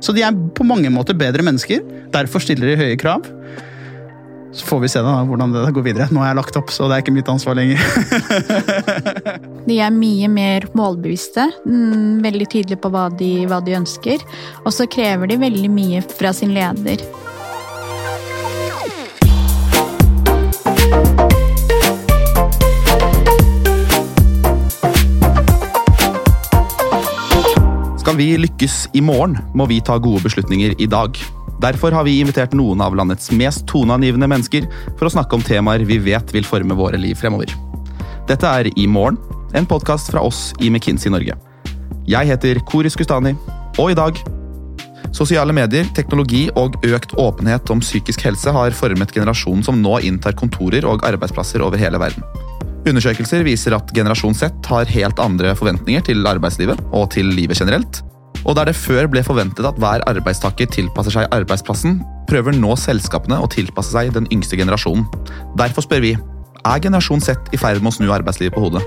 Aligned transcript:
Så 0.00 0.14
de 0.16 0.24
er 0.24 0.36
på 0.56 0.66
mange 0.66 0.90
måter 0.92 1.16
bedre 1.18 1.44
mennesker. 1.46 1.84
Derfor 2.12 2.42
stiller 2.42 2.72
de 2.72 2.80
høye 2.80 2.98
krav. 3.00 3.26
Så 4.50 4.66
får 4.66 4.80
vi 4.82 4.88
se 4.90 5.02
da 5.04 5.12
hvordan 5.28 5.52
det 5.54 5.68
går 5.76 5.84
videre. 5.86 6.08
Nå 6.10 6.22
har 6.24 6.32
jeg 6.32 6.40
lagt 6.40 6.56
opp, 6.58 6.72
så 6.74 6.88
det 6.90 6.96
er 6.96 7.04
ikke 7.04 7.14
mitt 7.14 7.30
ansvar 7.30 7.54
lenger. 7.54 7.78
de 9.68 9.76
er 9.78 9.94
mye 9.94 10.30
mer 10.32 10.66
målbevisste, 10.74 11.46
mm, 11.62 12.18
veldig 12.24 12.48
tydelige 12.50 12.80
på 12.82 12.90
hva 12.90 13.06
de, 13.14 13.30
hva 13.50 13.60
de 13.62 13.78
ønsker. 13.78 14.24
Og 14.64 14.74
så 14.74 14.88
krever 14.90 15.30
de 15.30 15.38
veldig 15.44 15.70
mye 15.70 16.02
fra 16.02 16.34
sin 16.34 16.56
leder. 16.56 17.04
Vi 28.20 28.34
lykkes 28.36 28.90
i 28.92 29.00
morgen, 29.00 29.38
må 29.56 29.64
vi 29.70 29.78
ta 29.80 29.96
gode 29.98 30.20
beslutninger 30.26 30.74
i 30.82 30.86
dag. 30.90 31.16
Derfor 31.60 31.94
har 31.96 32.04
vi 32.04 32.18
invitert 32.20 32.52
noen 32.56 32.82
av 32.84 32.92
landets 32.96 33.30
mest 33.32 33.64
toneangivende 33.70 34.28
mennesker 34.28 34.66
for 34.98 35.08
å 35.08 35.12
snakke 35.14 35.38
om 35.38 35.44
temaer 35.44 35.86
vi 35.88 35.96
vet 36.04 36.34
vil 36.34 36.44
forme 36.44 36.76
våre 36.76 37.00
liv 37.00 37.16
fremover. 37.16 37.52
Dette 38.28 38.48
er 38.48 38.68
I 38.76 38.84
morgen, 38.88 39.16
en 39.56 39.68
podkast 39.68 40.12
fra 40.12 40.24
oss 40.26 40.50
i 40.60 40.68
McKinsey 40.68 41.12
Norge. 41.12 41.38
Jeg 42.08 42.28
heter 42.28 42.60
Koris 42.68 42.98
Gustani, 42.98 43.32
og 43.78 43.94
i 43.94 43.96
dag 43.96 44.20
Sosiale 45.16 45.54
medier, 45.56 45.88
teknologi 45.96 46.44
og 46.60 46.76
økt 46.86 47.16
åpenhet 47.18 47.72
om 47.72 47.80
psykisk 47.82 48.22
helse 48.28 48.52
har 48.54 48.76
formet 48.76 49.16
generasjonen 49.16 49.64
som 49.66 49.80
nå 49.80 49.96
inntar 50.06 50.36
kontorer 50.38 50.84
og 50.86 51.02
arbeidsplasser 51.08 51.64
over 51.64 51.80
hele 51.80 51.98
verden. 51.98 52.22
Undersøkelser 52.84 53.42
viser 53.48 53.74
at 53.76 53.90
generasjon 53.96 54.36
Z 54.36 54.70
har 54.70 54.92
helt 54.92 55.18
andre 55.24 55.56
forventninger 55.58 56.04
til 56.12 56.28
arbeidslivet 56.28 56.84
og 56.92 57.10
til 57.16 57.32
livet 57.32 57.58
generelt, 57.58 58.04
og 58.44 58.56
der 58.56 58.70
det 58.70 58.76
før 58.78 59.08
ble 59.10 59.22
forventet 59.26 59.66
at 59.68 59.78
hver 59.80 60.04
arbeidstaker 60.10 60.70
tilpasser 60.72 61.14
seg 61.14 61.28
arbeidsplassen, 61.34 62.00
prøver 62.30 62.56
nå 62.56 62.76
selskapene 62.78 63.40
å 63.42 63.50
tilpasse 63.50 63.92
seg 63.92 64.14
den 64.16 64.28
yngste 64.32 64.58
generasjonen. 64.60 65.06
Derfor 65.58 65.84
spør 65.86 66.04
vi 66.04 66.16
er 66.16 66.82
generasjon 66.84 67.22
Z 67.24 67.52
i 67.54 67.60
ferd 67.60 67.82
med 67.82 67.92
å 67.92 67.96
snu 67.98 68.10
arbeidslivet 68.12 68.56
på 68.56 68.64
hodet. 68.66 68.84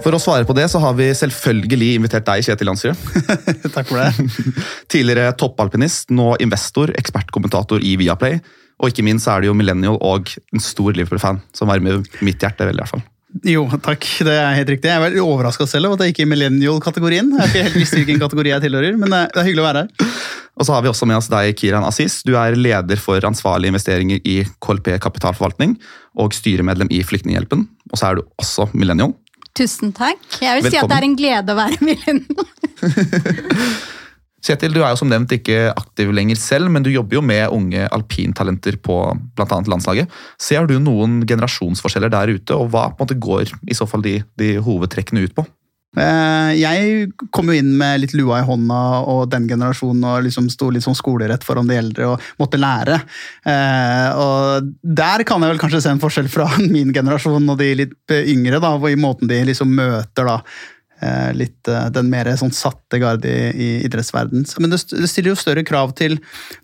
For 0.00 0.16
å 0.16 0.20
svare 0.22 0.46
på 0.48 0.56
det 0.56 0.64
så 0.72 0.80
har 0.80 0.94
vi 0.96 1.10
selvfølgelig 1.12 1.90
invitert 1.98 2.24
deg, 2.24 2.46
Kjetil 2.46 2.70
Landsrud. 2.70 2.96
Takk 3.74 3.90
for 3.90 4.00
det. 4.00 4.30
Tidligere 4.92 5.34
toppalpinist, 5.36 6.08
nå 6.16 6.32
investor, 6.40 6.94
ekspertkommentator 6.96 7.84
i 7.84 7.98
Viaplay. 8.00 8.40
Og 8.80 8.94
ikke 8.94 9.04
minst 9.04 9.28
er 9.28 9.42
det 9.42 9.50
jo 9.50 9.56
millennial 9.56 10.00
og 10.00 10.32
en 10.54 10.64
stor 10.64 10.96
Liverpool-fan 10.96 11.42
som 11.56 11.68
varmer 11.68 12.00
mitt 12.24 12.40
hjerte 12.40 12.64
veldig. 12.64 12.80
i 12.80 12.86
hvert 12.86 12.94
fall. 12.96 13.04
Jo, 13.46 13.62
takk. 13.84 14.04
Det 14.26 14.32
er 14.34 14.56
helt 14.58 14.70
riktig. 14.72 14.88
Jeg 14.90 14.98
er 14.98 15.04
veldig 15.04 15.22
overraska 15.22 15.66
selv 15.70 15.86
over 15.88 16.00
at 16.00 16.04
jeg 16.08 16.12
gikk 16.14 16.24
i 16.24 16.30
millennial-kategorien. 16.32 17.28
Jeg 17.38 17.50
ikke 17.52 17.62
helt 17.68 17.78
visst 17.78 17.94
hvilken 17.94 18.18
kategori 18.22 18.50
jeg 18.52 18.64
tilhører, 18.64 18.96
men 18.98 19.12
det 19.14 19.20
er 19.38 19.46
hyggelig 19.46 19.62
å 19.62 19.68
være 19.68 19.84
her. 19.84 20.10
Og 20.60 20.66
så 20.66 20.74
har 20.74 20.82
vi 20.84 20.90
også 20.90 21.06
med 21.08 21.16
oss 21.20 21.30
deg, 21.32 21.54
Kiran 21.56 21.86
Assis. 21.86 22.18
Du 22.26 22.34
er 22.36 22.58
leder 22.58 23.00
for 23.00 23.22
ansvarlige 23.24 23.72
investeringer 23.72 24.18
i 24.28 24.40
KLP 24.60 24.96
kapitalforvaltning 25.00 25.76
og 26.20 26.34
styremedlem 26.36 26.90
i 26.92 27.00
Flyktninghjelpen. 27.06 27.64
Og 27.94 27.96
så 28.02 28.10
er 28.10 28.18
du 28.18 28.26
også 28.42 28.66
millennial. 28.74 29.14
Tusen 29.56 29.94
takk. 29.96 30.20
Jeg 30.42 30.58
vil 30.60 30.66
Velkommen. 30.66 30.74
si 30.74 30.82
at 30.82 30.90
det 30.90 30.98
er 30.98 31.06
en 31.08 31.16
glede 31.18 31.54
å 31.54 31.58
være 31.58 31.78
millennial. 31.86 32.46
Kjetil, 34.40 34.72
du 34.72 34.80
er 34.80 34.94
jo 34.94 35.00
som 35.02 35.10
nevnt 35.10 35.32
ikke 35.36 35.70
aktiv 35.74 36.12
lenger 36.16 36.38
selv, 36.40 36.70
men 36.72 36.84
du 36.84 36.90
jobber 36.92 37.18
jo 37.18 37.24
med 37.24 37.52
unge 37.52 37.86
alpintalenter 37.92 38.78
på 38.80 38.98
bl.a. 39.36 39.62
landslaget. 39.68 40.10
Ser 40.40 40.68
du 40.70 40.78
noen 40.80 41.20
generasjonsforskjeller 41.28 42.12
der 42.12 42.36
ute, 42.36 42.56
og 42.56 42.72
hva 42.72 42.88
på 42.88 43.00
en 43.00 43.04
måte 43.04 43.20
går 43.20 43.52
i 43.68 43.76
så 43.76 43.88
fall 43.90 44.04
de, 44.06 44.20
de 44.40 44.54
hovedtrekkene 44.64 45.26
ut 45.26 45.36
på? 45.36 45.44
Eh, 45.98 46.50
jeg 46.54 47.08
kom 47.34 47.48
jo 47.50 47.56
inn 47.58 47.72
med 47.78 47.98
litt 48.04 48.12
lua 48.14 48.38
i 48.38 48.46
hånda 48.46 48.80
og 49.10 49.24
den 49.32 49.48
generasjonen 49.50 50.04
og 50.06 50.20
liksom 50.22 50.46
sto 50.52 50.68
litt 50.70 50.84
sånn 50.84 50.94
skolerett 50.94 51.42
foran 51.42 51.66
de 51.66 51.80
eldre 51.80 52.12
og 52.12 52.28
måtte 52.38 52.60
lære. 52.62 53.00
Eh, 53.42 54.08
og 54.14 54.70
der 54.80 55.26
kan 55.26 55.42
jeg 55.42 55.50
vel 55.50 55.62
kanskje 55.62 55.82
se 55.82 55.94
en 55.94 56.02
forskjell 56.02 56.30
fra 56.30 56.46
min 56.74 56.94
generasjon 56.94 57.50
og 57.50 57.58
de 57.58 57.72
litt 57.82 58.14
yngre, 58.22 58.62
da, 58.62 58.76
i 58.86 59.00
måten 59.00 59.30
de 59.30 59.42
liksom 59.50 59.74
møter 59.80 60.30
da 60.30 60.38
litt 61.36 61.68
eh, 61.70 61.86
den 61.94 62.10
mer 62.12 62.28
sånn 62.36 62.52
satte 62.54 63.00
garde 63.00 63.30
i, 63.30 63.46
i 63.50 63.68
idrettsverdenen. 63.86 64.44
Men 64.60 64.74
det, 64.74 64.82
det, 64.92 65.08
stiller 65.10 65.32
jo 65.32 65.40
større 65.40 65.64
krav 65.66 65.94
til 65.98 66.18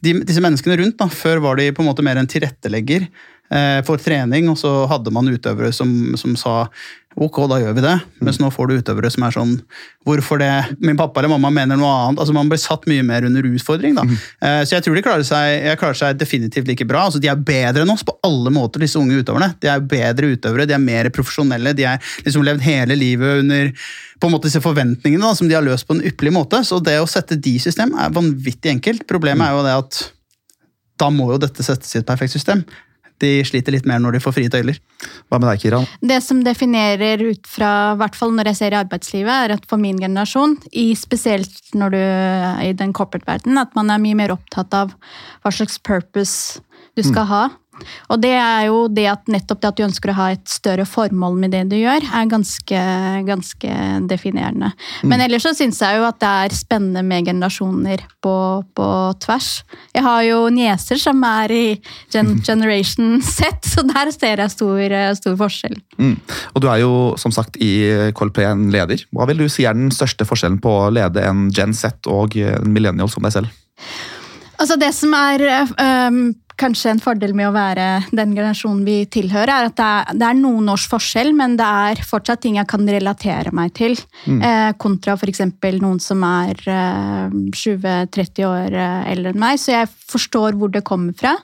de, 0.04 0.18
disse 0.26 0.42
menneskene 0.44 0.78
rundt. 0.82 0.98
Da. 1.00 1.08
Før 1.12 1.42
var 1.44 1.60
de 1.60 1.70
på 1.72 1.84
en 1.84 1.90
måte 1.90 2.04
mer 2.06 2.20
en 2.20 2.28
tilrettelegger 2.30 3.08
eh, 3.08 3.80
for 3.86 4.02
trening, 4.02 4.50
og 4.52 4.60
så 4.60 4.72
hadde 4.90 5.14
man 5.14 5.32
utøvere 5.32 5.72
som, 5.76 5.90
som 6.20 6.36
sa 6.40 6.58
Ok, 7.16 7.38
da 7.48 7.56
gjør 7.62 7.72
vi 7.78 7.80
det. 7.80 7.94
Mens 8.20 8.36
nå 8.42 8.50
får 8.52 8.68
du 8.68 8.72
utøvere 8.76 9.08
som 9.12 9.24
er 9.24 9.32
sånn 9.32 9.52
Hvorfor 10.04 10.36
det? 10.40 10.50
Min 10.84 10.98
pappa 10.98 11.22
eller 11.22 11.32
mamma 11.32 11.48
mener 11.54 11.78
noe 11.80 11.88
annet. 11.88 12.20
Altså 12.20 12.34
Man 12.36 12.50
blir 12.50 12.60
satt 12.60 12.84
mye 12.90 13.04
mer 13.06 13.24
under 13.24 13.46
utfordring. 13.48 13.94
da. 13.96 14.04
Mm. 14.04 14.18
Så 14.68 14.76
jeg 14.76 14.84
tror 14.84 14.98
de 14.98 15.04
klarer 15.06 15.24
seg, 15.24 15.64
klarer 15.80 15.96
seg 15.96 16.18
definitivt 16.20 16.68
like 16.68 16.84
bra. 16.88 17.06
Altså 17.08 17.22
De 17.22 17.30
er 17.32 17.40
bedre 17.40 17.86
enn 17.86 17.94
oss 17.94 18.04
på 18.04 18.14
alle 18.26 18.52
måter, 18.52 18.84
disse 18.84 19.00
unge 19.00 19.22
utøverne. 19.22 19.54
De 19.64 19.72
er 19.72 19.80
bedre 19.80 20.34
utøvere, 20.36 20.68
de 20.68 20.76
er 20.76 20.82
mer 20.82 21.08
profesjonelle. 21.14 21.72
De 21.76 21.88
har 21.88 22.12
liksom 22.26 22.44
levd 22.44 22.66
hele 22.68 22.98
livet 23.00 23.40
under 23.46 23.72
på 24.20 24.28
en 24.28 24.36
måte 24.36 24.50
disse 24.50 24.62
forventningene 24.64 25.24
da, 25.24 25.32
som 25.36 25.48
de 25.48 25.56
har 25.56 25.64
løst 25.64 25.88
på 25.88 25.96
en 25.96 26.04
ypperlig 26.04 26.36
måte. 26.36 26.60
Så 26.68 26.82
det 26.84 26.98
å 27.00 27.08
sette 27.08 27.40
de 27.40 27.56
i 27.56 27.62
system 27.62 27.96
er 27.96 28.12
vanvittig 28.12 28.76
enkelt. 28.76 29.08
Problemet 29.08 29.48
er 29.48 29.56
jo 29.56 29.64
det 29.64 29.78
at 29.80 30.02
da 31.00 31.08
må 31.12 31.32
jo 31.32 31.40
dette 31.40 31.64
settes 31.64 31.96
i 31.96 32.00
et 32.00 32.08
perfekt 32.08 32.36
system 32.36 32.62
de 33.22 33.30
sliter 33.48 33.74
litt 33.74 33.86
mer 33.88 34.00
når 34.02 34.16
de 34.16 34.22
får 34.24 34.34
frie 34.36 34.52
tøyler. 34.52 34.78
Hva 35.30 35.40
med 35.40 35.48
deg, 35.48 35.62
Kiran? 35.62 35.86
Det 36.04 36.18
som 36.24 36.42
definerer 36.44 37.22
ut 37.24 37.48
fra, 37.48 37.70
hvert 38.00 38.18
fall 38.18 38.34
når 38.36 38.52
jeg 38.52 38.60
ser 38.60 38.76
i 38.76 38.80
arbeidslivet, 38.80 39.32
er 39.32 39.56
at 39.56 39.66
for 39.70 39.80
min 39.80 40.00
generasjon, 40.02 40.58
i 40.76 40.90
spesielt 40.98 41.74
når 41.76 41.96
du 41.96 42.00
er 42.00 42.62
i 42.68 42.74
den 42.76 42.94
corporate 42.96 43.28
verden, 43.28 43.60
at 43.60 43.72
man 43.78 43.92
er 43.92 44.02
mye 44.02 44.18
mer 44.18 44.34
opptatt 44.36 44.76
av 44.76 44.94
hva 45.42 45.54
slags 45.54 45.80
purpose 45.80 46.62
du 46.96 47.04
skal 47.04 47.24
mm. 47.24 47.30
ha. 47.32 47.44
Og 48.12 48.20
det 48.22 48.32
er 48.38 48.66
jo 48.68 48.86
det 48.92 49.06
at 49.10 49.30
nettopp 49.30 49.62
det 49.62 49.70
at 49.70 49.78
du 49.78 49.84
ønsker 49.86 50.12
å 50.12 50.16
ha 50.18 50.28
et 50.34 50.44
større 50.50 50.86
formål 50.88 51.36
med 51.42 51.54
det 51.54 51.64
du 51.70 51.76
gjør, 51.78 52.04
er 52.06 52.30
ganske, 52.30 52.82
ganske 53.26 53.76
definerende. 54.10 54.72
Mm. 55.02 55.10
Men 55.12 55.24
ellers 55.26 55.46
så 55.46 55.54
syns 55.56 55.80
jeg 55.82 55.98
jo 55.98 56.06
at 56.08 56.18
det 56.22 56.32
er 56.46 56.56
spennende 56.56 57.04
med 57.06 57.28
generasjoner 57.28 58.04
på, 58.24 58.36
på 58.76 58.88
tvers. 59.24 59.50
Jeg 59.96 60.06
har 60.06 60.22
jo 60.26 60.40
nieser 60.54 61.00
som 61.00 61.22
er 61.28 61.54
i 61.54 61.64
gen 62.14 62.36
Generation 62.46 63.20
Z, 63.24 63.60
så 63.66 63.84
der 63.86 64.12
ser 64.14 64.42
jeg 64.44 64.54
stor, 64.54 64.96
stor 65.20 65.38
forskjell. 65.40 65.78
Mm. 66.00 66.16
Og 66.54 66.64
du 66.64 66.70
er 66.72 66.82
jo 66.84 66.92
som 67.20 67.34
sagt 67.34 67.58
i 67.62 67.72
KLP 68.16 68.42
en 68.46 68.68
leder. 68.74 69.06
Hva 69.14 69.28
vil 69.30 69.44
du 69.44 69.48
si 69.52 69.66
er 69.66 69.76
den 69.76 69.92
største 69.94 70.26
forskjellen 70.28 70.60
på 70.62 70.72
å 70.86 70.92
lede 70.94 71.24
en 71.26 71.48
Gen 71.54 71.74
Z 71.76 72.08
og 72.10 72.36
en 72.40 72.72
millennial 72.72 73.10
som 73.12 73.26
deg 73.26 73.34
selv? 73.34 73.54
Altså 74.56 74.78
Det 74.80 74.88
som 74.96 75.12
er 75.16 75.42
um, 76.08 76.20
kanskje 76.60 76.92
en 76.94 77.00
fordel 77.02 77.34
med 77.36 77.50
å 77.50 77.54
være 77.54 77.86
den 78.16 78.32
generasjonen 78.34 78.84
vi 78.86 78.96
tilhører, 79.12 79.52
er 79.52 79.68
at 79.68 79.76
det 79.76 79.86
er, 79.86 80.18
det 80.20 80.28
er 80.28 80.38
noen 80.38 80.70
års 80.72 80.86
forskjell, 80.90 81.32
men 81.36 81.56
det 81.58 81.66
er 81.66 82.02
fortsatt 82.06 82.42
ting 82.44 82.56
jeg 82.58 82.68
kan 82.70 82.86
relatere 82.88 83.52
meg 83.56 83.74
til. 83.76 83.96
Mm. 84.24 84.40
Eh, 84.40 84.70
kontra 84.80 85.16
f.eks. 85.16 85.42
noen 85.82 86.00
som 86.02 86.24
er 86.26 86.62
eh, 86.72 87.36
20-30 87.52 88.48
år 88.48 88.76
eh, 88.76 89.10
eldre 89.12 89.34
enn 89.34 89.42
meg. 89.42 89.60
Så 89.60 89.74
jeg 89.74 89.90
forstår 89.90 90.56
hvor 90.56 90.72
det 90.72 90.84
kommer 90.86 91.16
fra. 91.16 91.34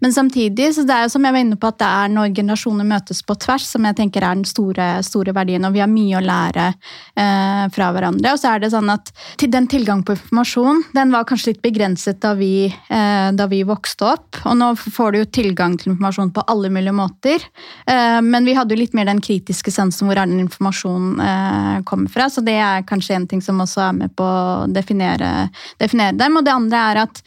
Men 0.00 0.14
samtidig, 0.14 0.70
så 0.76 0.86
det 0.86 0.96
er 0.96 1.06
jo 1.06 1.14
som 1.16 1.26
jeg 1.26 1.36
var 1.36 1.44
inne 1.44 1.58
på, 1.60 1.70
at 1.70 1.80
det 1.82 1.90
er 1.90 2.14
når 2.14 2.34
generasjoner 2.38 2.88
møtes 2.88 3.24
på 3.26 3.36
tvers, 3.42 3.66
som 3.74 3.88
jeg 3.88 3.98
tenker 3.98 4.24
er 4.24 4.38
den 4.38 4.46
store, 4.48 4.90
store 5.06 5.34
verdien. 5.36 5.66
Og 5.66 5.74
vi 5.74 5.82
har 5.82 5.90
mye 5.90 6.20
å 6.20 6.24
lære 6.24 6.68
eh, 6.70 7.64
fra 7.74 7.90
hverandre. 7.96 8.36
Og 8.36 8.42
så 8.42 8.54
er 8.54 8.62
det 8.62 8.72
sånn 8.74 8.92
at 8.92 9.10
til 9.40 9.50
den 9.52 9.66
tilgang 9.70 10.04
på 10.06 10.14
informasjon, 10.14 10.84
den 10.94 11.14
var 11.14 11.26
kanskje 11.28 11.54
litt 11.54 11.64
begrenset 11.64 12.22
da 12.22 12.36
vi, 12.38 12.70
eh, 12.70 13.28
da 13.34 13.50
vi 13.50 13.64
vokste 13.66 14.12
opp. 14.14 14.42
og 14.44 14.59
nå 14.60 14.70
får 14.78 15.12
du 15.12 15.18
jo 15.20 15.28
tilgang 15.32 15.76
til 15.80 15.92
informasjon 15.94 16.32
på 16.36 16.44
alle 16.52 16.70
mulige 16.72 16.94
måter. 16.96 17.46
Eh, 17.86 18.20
men 18.24 18.46
vi 18.46 18.54
hadde 18.58 18.76
jo 18.76 18.80
litt 18.80 18.96
mer 18.96 19.08
den 19.08 19.22
kritiske 19.24 19.72
sensen 19.74 20.08
hvor 20.08 20.20
er 20.20 20.28
den 20.28 20.42
informasjonen 20.44 21.24
eh, 21.24 21.78
kommer 21.88 22.12
fra. 22.12 22.28
Så 22.30 22.44
det 22.46 22.58
er 22.60 22.86
kanskje 22.88 23.16
en 23.16 23.28
ting 23.30 23.42
som 23.44 23.60
også 23.62 23.82
er 23.88 23.96
med 24.02 24.14
på 24.18 24.26
å 24.26 24.68
definere, 24.70 25.48
definere 25.80 26.18
dem. 26.20 26.38
Og 26.38 26.46
det 26.46 26.54
andre 26.54 26.84
er 26.90 27.02
at 27.06 27.24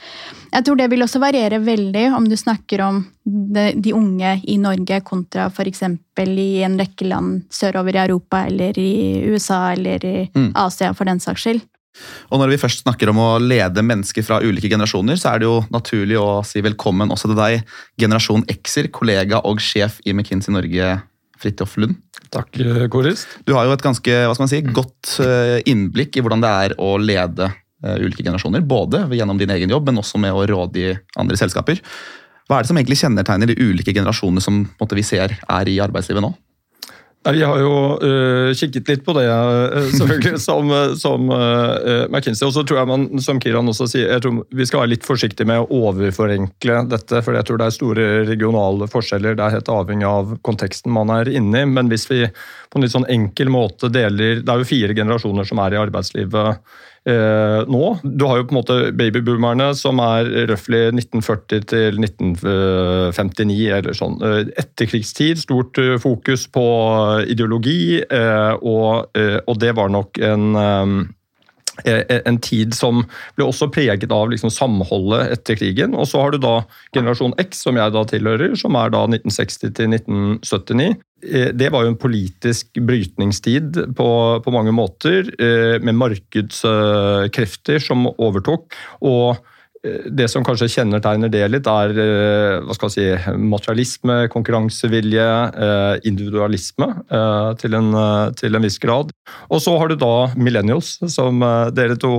jeg 0.53 0.67
tror 0.67 0.77
det 0.77 0.89
vil 0.91 1.01
også 1.01 1.21
variere 1.23 1.61
veldig 1.63 2.07
om 2.13 2.29
du 2.29 2.37
snakker 2.37 2.83
om 2.85 3.03
de, 3.23 3.93
unge 3.95 4.35
i 4.51 4.57
Norge 4.61 4.99
kontra 5.07 5.47
f.eks. 5.49 5.83
i 6.21 6.49
en 6.65 6.77
rekke 6.77 7.07
land 7.07 7.47
sørover 7.53 7.95
i 7.95 8.03
Europa 8.03 8.43
eller 8.49 8.77
i 8.77 9.23
USA 9.31 9.71
eller 9.73 10.05
i 10.05 10.17
mm. 10.33 10.51
Asia, 10.59 10.93
for 10.93 11.09
den 11.09 11.23
saks 11.23 11.47
skyld. 11.47 11.63
Og 12.33 12.41
når 12.41 12.53
vi 12.53 12.59
først 12.61 12.83
snakker 12.83 13.11
om 13.11 13.19
å 13.21 13.29
lede 13.41 13.83
mennesker 13.85 14.25
fra 14.25 14.39
ulike 14.43 14.71
generasjoner, 14.71 15.19
så 15.19 15.33
er 15.33 15.41
det 15.41 15.49
jo 15.49 15.59
naturlig 15.73 16.17
å 16.19 16.41
si 16.47 16.63
velkommen 16.65 17.13
også 17.13 17.29
til 17.31 17.39
deg, 17.39 17.75
generasjon 18.01 18.45
X-er, 18.55 18.89
kollega 18.93 19.43
og 19.47 19.61
sjef 19.63 19.99
i 20.07 20.15
McKinsey 20.15 20.55
Norge, 20.55 20.95
Fridtjof 21.43 21.77
Lund. 21.81 21.99
Takk, 22.33 22.57
eh, 22.59 22.87
Koris. 22.89 23.27
Du 23.45 23.53
har 23.53 23.67
jo 23.67 23.75
et 23.75 23.85
ganske 23.85 24.15
hva 24.25 24.33
skal 24.33 24.47
man 24.47 24.53
si, 24.53 24.63
godt 24.73 25.17
eh, 25.21 25.59
innblikk 25.69 26.17
i 26.17 26.23
hvordan 26.25 26.41
det 26.41 26.53
er 26.65 26.75
å 26.81 26.95
lede 26.97 27.51
eh, 27.51 27.99
ulike 28.01 28.25
generasjoner. 28.25 28.65
Både 28.65 29.05
gjennom 29.13 29.37
din 29.37 29.53
egen 29.53 29.73
jobb, 29.73 29.91
men 29.91 30.01
også 30.01 30.21
med 30.21 30.33
å 30.33 30.45
råde 30.49 30.81
i 30.81 30.95
andre 31.19 31.37
selskaper. 31.37 31.83
Hva 32.49 32.57
er 32.57 32.65
det 32.65 32.71
som 32.71 32.79
egentlig 32.79 32.99
kjennetegner 32.99 33.51
de 33.51 33.59
ulike 33.61 33.93
generasjonene 33.93 34.43
som 34.43 34.63
vi 34.65 35.05
ser 35.05 35.37
er 35.37 35.69
i 35.69 35.77
arbeidslivet 35.83 36.25
nå? 36.25 36.33
Vi 37.23 37.43
har 37.43 37.59
jo 37.61 37.75
uh, 38.03 38.49
kikket 38.57 38.89
litt 38.89 39.03
på 39.05 39.13
det, 39.15 39.23
uh, 39.31 39.85
selvfølgelig, 39.95 40.39
som, 40.47 40.71
som 40.99 41.29
uh, 41.31 42.09
McKinsey. 42.09 42.43
Og 42.47 42.51
så 42.55 42.65
tror 42.67 42.81
jeg 42.81 42.89
man, 42.89 43.05
som 43.23 43.39
Kiran 43.39 43.71
også 43.71 43.87
sier, 43.93 44.09
jeg 44.11 44.25
tror 44.25 44.41
vi 44.51 44.67
skal 44.67 44.83
være 44.83 44.93
litt 44.95 45.07
forsiktige 45.07 45.47
med 45.47 45.63
å 45.63 45.83
overforenkle 45.87 46.81
dette. 46.91 47.21
For 47.23 47.37
jeg 47.37 47.47
tror 47.47 47.61
det 47.61 47.69
er 47.69 47.77
store 47.77 48.09
regionale 48.27 48.89
forskjeller. 48.91 49.37
Det 49.39 49.45
er 49.45 49.55
helt 49.57 49.71
avhengig 49.71 50.09
av 50.09 50.35
konteksten 50.43 50.91
man 50.95 51.13
er 51.15 51.31
inne 51.31 51.63
i. 51.63 51.69
Men 51.77 51.91
hvis 51.93 52.09
vi 52.11 52.25
på 52.73 52.79
en 52.79 52.87
litt 52.87 52.95
sånn 52.95 53.09
enkel 53.11 53.51
måte 53.53 53.91
deler 53.93 54.41
Det 54.41 54.49
er 54.49 54.63
jo 54.63 54.65
fire 54.65 54.95
generasjoner 54.97 55.45
som 55.45 55.61
er 55.61 55.75
i 55.75 55.79
arbeidslivet 55.83 56.49
eh, 57.05 57.59
nå. 57.69 57.83
Du 58.01 58.25
har 58.25 58.39
jo 58.39 58.47
på 58.49 58.55
en 58.55 58.59
måte 58.59 58.77
babyboomerne, 58.97 59.69
som 59.77 60.01
er 60.01 60.29
røftlig 60.49 60.87
1940 60.89 61.67
til 61.69 62.01
1959 62.01 63.59
eller 63.77 63.97
sånn. 63.97 64.17
Eh, 64.25 64.39
etterkrigstid, 64.63 65.43
stort 65.43 65.77
eh, 65.83 65.99
fokus 66.01 66.47
på 66.53 66.65
ideologi, 67.29 68.01
eh, 68.01 68.53
og, 68.57 69.13
og 69.13 69.61
det 69.61 69.75
var 69.77 69.93
nok 69.93 70.17
en 70.23 70.49
en 71.83 72.37
tid 72.43 72.75
som 72.77 73.01
ble 73.37 73.47
også 73.47 73.69
preget 73.73 74.11
av 74.13 74.29
liksom 74.29 74.51
samholdet 74.53 75.31
etter 75.33 75.57
krigen. 75.57 75.95
Og 75.97 76.05
så 76.09 76.21
har 76.21 76.33
du 76.33 76.41
da 76.43 76.59
generasjon 76.95 77.33
X, 77.41 77.63
som 77.65 77.79
jeg 77.79 77.95
da 77.95 78.03
tilhører, 78.09 78.53
som 78.59 78.77
er 78.77 78.93
da 78.93 79.05
1960 79.07 79.73
til 79.79 79.95
1979. 79.97 80.91
Eh, 81.23 81.49
det 81.55 81.71
var 81.73 81.85
jo 81.85 81.93
en 81.93 81.99
politisk 81.99 82.79
brytningstid 82.83 83.79
på, 83.97 84.09
på 84.43 84.53
mange 84.53 84.73
måter, 84.75 85.29
eh, 85.37 85.79
med 85.83 85.97
markedskrefter 85.99 87.83
som 87.83 88.07
overtok. 88.13 88.77
og 89.01 89.35
eh, 89.35 89.52
det 89.83 90.29
som 90.31 90.45
kanskje 90.47 90.69
kjennetegner 90.77 91.31
det 91.31 91.43
litt, 91.51 91.67
er 91.67 91.91
hva 92.63 92.75
skal 92.75 92.91
jeg 92.91 93.19
si, 93.19 93.33
materialisme, 93.35 94.15
konkurransevilje, 94.31 95.25
individualisme 96.07 96.87
til 97.59 97.75
en, 97.79 97.89
til 98.39 98.55
en, 98.55 98.63
viss 98.63 98.79
grad. 98.79 99.11
Og 99.51 99.59
så 99.65 99.75
har 99.79 99.91
du 99.91 99.97
da 99.99 100.13
millennials, 100.39 100.95
som 101.11 101.43
dere 101.75 101.99
to 101.99 102.13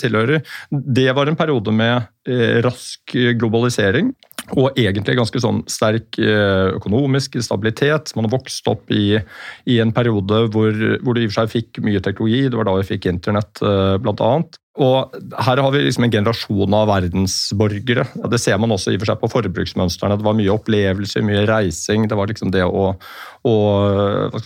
tilhører. 0.00 0.40
Det 0.72 1.10
var 1.12 1.28
en 1.28 1.36
periode 1.36 1.74
med 1.76 2.08
rask 2.64 3.16
globalisering 3.36 4.14
og 4.50 4.78
egentlig 4.78 5.16
ganske 5.16 5.40
sånn 5.42 5.62
sterk 5.70 6.18
eh, 6.20 6.72
økonomisk 6.76 7.38
stabilitet. 7.44 8.12
Man 8.18 8.26
har 8.26 8.34
vokst 8.34 8.66
opp 8.70 8.90
i, 8.92 9.14
i 9.70 9.78
en 9.82 9.94
periode 9.94 10.46
hvor, 10.52 10.72
hvor, 11.02 11.14
du 11.14 11.22
i 11.22 11.28
og 11.28 11.32
for 11.32 11.42
seg 11.42 11.54
fikk 11.54 11.84
mye 11.86 12.02
teknologi. 12.02 12.48
Det 12.50 12.58
var 12.58 12.68
da 12.68 12.74
vi 12.80 12.90
fikk 12.90 13.08
internett, 13.12 13.62
eh, 13.62 13.94
bl.a. 14.02 14.34
Og 14.82 15.16
her 15.44 15.60
har 15.60 15.72
vi 15.74 15.82
liksom 15.84 16.06
en 16.06 16.12
generasjon 16.14 16.74
av 16.74 16.86
verdensborgere. 16.88 18.06
Det 18.32 18.38
ser 18.40 18.56
man 18.60 18.72
også 18.72 18.94
i 18.94 18.96
og 18.96 19.02
for 19.02 19.10
seg 19.10 19.20
på 19.20 19.30
forbruksmønstrene. 19.34 20.16
Det 20.16 20.24
var 20.24 20.38
mye 20.38 20.54
opplevelser, 20.54 21.26
mye 21.28 21.44
reising. 21.48 22.06
Det 22.08 22.16
var 22.16 22.30
liksom 22.30 22.54
det 22.54 22.64
å, 22.64 22.86
å, 22.96 23.54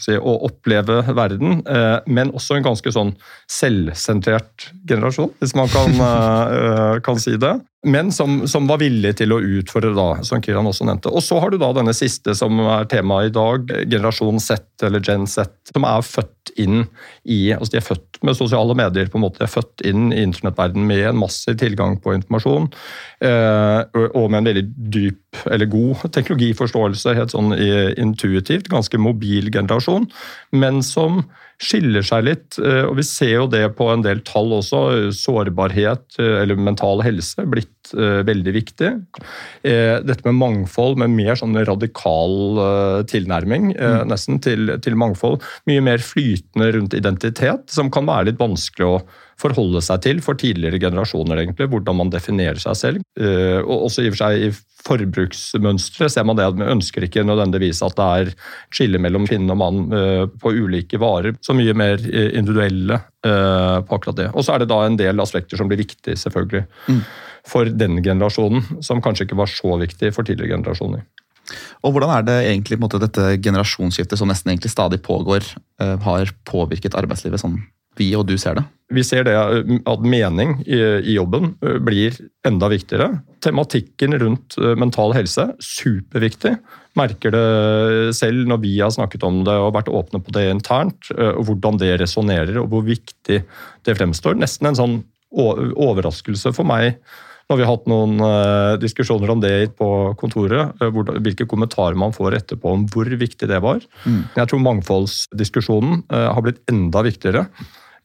si, 0.03 0.17
å 0.19 0.35
oppleve 0.51 0.99
verden. 1.15 1.63
Eh, 1.63 1.95
men 2.11 2.35
også 2.35 2.59
en 2.59 2.67
ganske 2.67 2.93
sånn 2.95 3.15
selvsentrert 3.47 4.73
generasjon, 4.91 5.31
hvis 5.41 5.55
man 5.59 5.71
kan, 5.73 5.95
kan 7.07 7.23
si 7.23 7.39
det. 7.41 7.55
Men 7.87 8.11
som, 8.13 8.41
som, 8.51 8.67
var 8.67 8.81
villig 8.83 9.13
til 9.21 9.31
å 9.31 9.39
utfordre, 9.39 9.93
da, 9.95 10.07
som 10.27 10.43
Kiran 10.43 10.67
også 10.67 10.89
nevnte. 10.89 11.13
Og 11.15 11.23
så 11.23 11.39
har 11.43 11.53
du 11.53 11.59
da 11.63 11.69
denne 11.77 11.95
siste 11.95 12.35
som 12.35 12.59
er 12.65 12.89
temaet 12.91 13.31
i 13.31 13.35
dag, 13.37 13.71
generasjon 13.87 14.41
Z, 14.43 14.65
eller 14.87 15.05
Gen 15.07 15.29
Z, 15.31 15.53
som 15.71 15.87
er 15.87 16.03
født 16.03 16.53
inn 16.59 16.85
i 17.23 17.53
altså 17.55 17.75
De 17.75 17.79
er 17.79 17.87
født 17.87 18.21
med 18.27 18.39
sosiale 18.39 18.75
medier, 18.79 19.11
på 19.13 19.21
en 19.21 19.27
måte. 19.27 19.39
De 19.39 19.47
er 19.47 19.53
født 19.53 19.85
inn 19.87 20.11
i 20.11 20.25
internettverdenen 20.27 20.89
med 20.89 21.05
en 21.13 21.21
massiv 21.21 21.59
tilgang 21.61 21.99
på 22.03 22.17
informasjon. 22.17 22.69
Eh, 23.23 23.81
og 24.09 24.27
med 24.33 24.41
en 24.41 24.51
veldig 24.51 24.67
dyp, 24.97 25.23
eller 25.51 25.71
god 25.71 26.07
teknologiforståelse, 26.17 27.17
helt 27.19 27.35
sånn 27.35 27.55
intuitivt. 27.57 28.71
Ganske 28.73 29.01
mobil 29.01 29.51
generasjon, 29.55 30.09
men 30.57 30.83
som 30.87 31.25
skiller 31.63 32.05
seg 32.05 32.27
litt. 32.27 32.59
Eh, 32.61 32.85
og 32.85 32.99
vi 32.99 33.05
ser 33.07 33.33
jo 33.33 33.49
det 33.51 33.65
på 33.79 33.89
en 33.93 34.05
del 34.05 34.21
tall 34.27 34.53
også. 34.59 34.83
Sårbarhet 35.17 36.19
eh, 36.21 36.43
eller 36.43 36.61
mental 36.61 37.03
helse 37.05 37.47
blitt 37.49 37.95
eh, 37.97 38.23
veldig 38.27 38.55
viktig. 38.57 38.93
Dette 39.67 40.27
med 40.27 40.39
mangfold, 40.39 40.99
med 41.01 41.15
mer 41.15 41.39
sånn 41.39 41.57
radikal 41.67 43.05
tilnærming 43.11 43.73
mm. 43.75 44.07
nesten 44.11 44.41
til, 44.43 44.71
til 44.85 44.99
mangfold. 44.99 45.45
Mye 45.71 45.85
mer 45.85 46.03
flytende 46.05 46.71
rundt 46.77 46.97
identitet, 46.99 47.67
som 47.73 47.91
kan 47.93 48.09
være 48.09 48.31
litt 48.31 48.43
vanskelig 48.43 48.89
å 48.89 48.99
forholde 49.41 49.83
seg 49.85 50.01
til 50.07 50.23
for 50.25 50.39
tidligere 50.41 50.81
generasjoner, 50.81 51.43
egentlig, 51.43 51.69
hvordan 51.73 51.99
man 51.99 52.13
definerer 52.13 52.61
seg 52.63 52.79
selv. 52.81 53.03
Og 53.67 53.89
også 53.89 54.05
i 54.05 54.09
og 54.09 54.17
for 54.17 54.23
seg 54.23 54.47
i 54.47 54.51
forbruksmønstre 54.87 56.09
ser 56.13 56.27
man 56.27 56.39
det 56.39 56.47
at 56.47 56.57
vi 56.59 56.69
ønsker 56.71 57.07
ikke 57.07 57.25
nødvendigvis 57.27 57.83
at 57.87 57.97
det 57.99 58.07
er 58.21 58.33
skille 58.75 59.01
mellom 59.03 59.27
kvinne 59.29 59.55
og 59.55 59.61
mann 59.61 59.83
eh, 59.97 60.25
på 60.41 60.53
ulike 60.55 61.01
varer. 61.03 61.37
Så 61.45 61.57
mye 61.57 61.75
mer 61.77 62.03
eh, 62.07 62.33
individuelle 62.39 63.01
eh, 63.27 63.77
på 63.83 63.99
akkurat 63.99 64.21
det. 64.21 64.31
Og 64.35 64.47
så 64.47 64.55
er 64.55 64.63
det 64.63 64.71
da 64.73 64.83
en 64.85 64.99
del 65.01 65.23
aspekter 65.23 65.61
som 65.61 65.71
blir 65.71 65.83
viktig 65.83 66.17
selvfølgelig 66.23 66.65
mm. 66.89 67.05
for 67.51 67.71
denne 67.71 68.05
generasjonen, 68.05 68.83
som 68.85 69.03
kanskje 69.05 69.29
ikke 69.29 69.41
var 69.41 69.53
så 69.53 69.79
viktig 69.83 70.13
for 70.17 70.27
tidligere 70.27 70.57
generasjoner. 70.57 71.07
Og 71.87 71.93
Hvordan 71.95 72.11
er 72.11 72.25
det 72.27 72.37
egentlig 72.49 72.79
måte, 72.83 72.99
dette 72.99 73.37
generasjonsskiftet 73.39 74.19
som 74.19 74.27
nesten 74.31 74.51
egentlig 74.51 74.73
stadig 74.73 74.99
pågår, 75.05 75.47
har 75.79 76.33
påvirket 76.49 76.97
arbeidslivet 76.99 77.39
sånn 77.39 77.61
vi 77.99 78.13
og 78.19 78.27
du 78.29 78.37
ser 78.41 78.59
det? 78.61 78.67
Vi 78.95 79.03
ser 79.03 79.25
det 79.27 79.35
at 79.35 80.05
mening 80.07 80.61
i, 80.63 80.79
jobben 81.17 81.57
blir 81.83 82.15
enda 82.47 82.69
viktigere. 82.71 83.09
Tematikken 83.43 84.15
rundt 84.21 84.55
mental 84.79 85.15
helse, 85.17 85.49
superviktig. 85.59 86.55
Merker 86.97 87.35
det 87.35 88.15
selv 88.17 88.47
når 88.47 88.61
vi 88.63 88.77
har 88.79 88.93
snakket 88.95 89.27
om 89.27 89.43
det 89.47 89.57
og 89.59 89.75
vært 89.75 89.91
åpne 89.91 90.21
på 90.23 90.35
det 90.37 90.47
internt. 90.53 91.11
og 91.11 91.49
Hvordan 91.49 91.81
det 91.83 91.97
resonnerer 91.99 92.61
og 92.63 92.71
hvor 92.71 92.87
viktig 92.87 93.41
det 93.43 93.97
fremstår. 93.99 94.39
Nesten 94.39 94.71
en 94.71 94.79
sånn 94.79 95.01
overraskelse 95.35 96.55
for 96.55 96.69
meg 96.69 96.95
når 97.47 97.59
vi 97.59 97.63
har 97.67 97.77
hatt 97.77 97.91
noen 97.91 98.23
diskusjoner 98.83 99.31
om 99.31 99.43
det 99.43 99.53
på 99.79 99.89
kontoret. 100.19 100.79
hvilke 100.79 101.47
kommentarer 101.47 101.99
man 101.99 102.15
får 102.15 102.39
etterpå 102.41 102.73
om 102.75 102.87
hvor 102.91 103.07
viktig 103.07 103.51
det 103.51 103.61
var. 103.63 103.83
Mm. 104.07 104.23
Jeg 104.35 104.51
tror 104.51 104.63
mangfoldsdiskusjonen 104.65 106.07
har 106.11 106.43
blitt 106.43 106.63
enda 106.71 107.03
viktigere. 107.07 107.47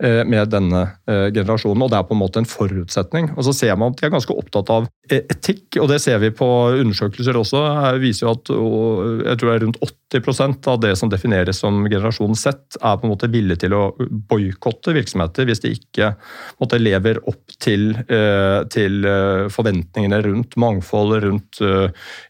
Eh, 0.03 0.24
med 0.25 0.50
denne 0.50 0.81
eh, 1.06 1.27
generasjonen. 1.30 1.83
og 1.86 1.92
Det 1.92 1.98
er 2.00 2.06
på 2.09 2.15
en 2.15 2.21
måte 2.24 2.42
en 2.42 2.50
forutsetning. 2.50 3.27
Og 3.38 3.45
Så 3.45 3.53
ser 3.53 3.75
man 3.77 3.94
at 3.94 4.00
de 4.00 4.07
er 4.07 4.13
ganske 4.15 4.33
opptatt 4.33 4.71
av 4.74 4.88
e- 5.06 5.21
etikk, 5.30 5.77
og 5.77 5.92
det 5.92 6.00
ser 6.01 6.18
vi 6.24 6.31
på 6.33 6.48
undersøkelser 6.74 7.38
også. 7.38 7.62
Her 7.83 8.00
viser 8.01 8.25
jo 8.25 8.31
at 8.33 8.50
jeg 8.50 9.38
tror 9.38 9.51
det 9.51 9.53
er 9.53 9.65
rundt 9.65 9.77
80% 9.86 10.69
av 10.71 10.80
det 10.81 10.95
som 10.98 11.12
defineres 11.12 11.62
som 11.62 11.83
generasjon 11.86 12.33
Z, 12.33 12.80
er 12.81 12.98
på 12.98 13.06
en 13.06 13.12
måte 13.13 13.30
villig 13.30 13.59
til 13.62 13.75
å 13.77 13.83
boikotte 14.31 14.95
virksomheter 14.95 15.45
hvis 15.45 15.62
de 15.62 15.75
ikke 15.75 16.15
måte, 16.63 16.81
lever 16.81 17.22
opp 17.29 17.53
til, 17.62 17.91
eh, 18.10 18.63
til, 18.74 19.05
forventningene 19.53 20.22
rundt 20.25 20.58
mangfold, 20.60 21.13
rundt 21.24 21.60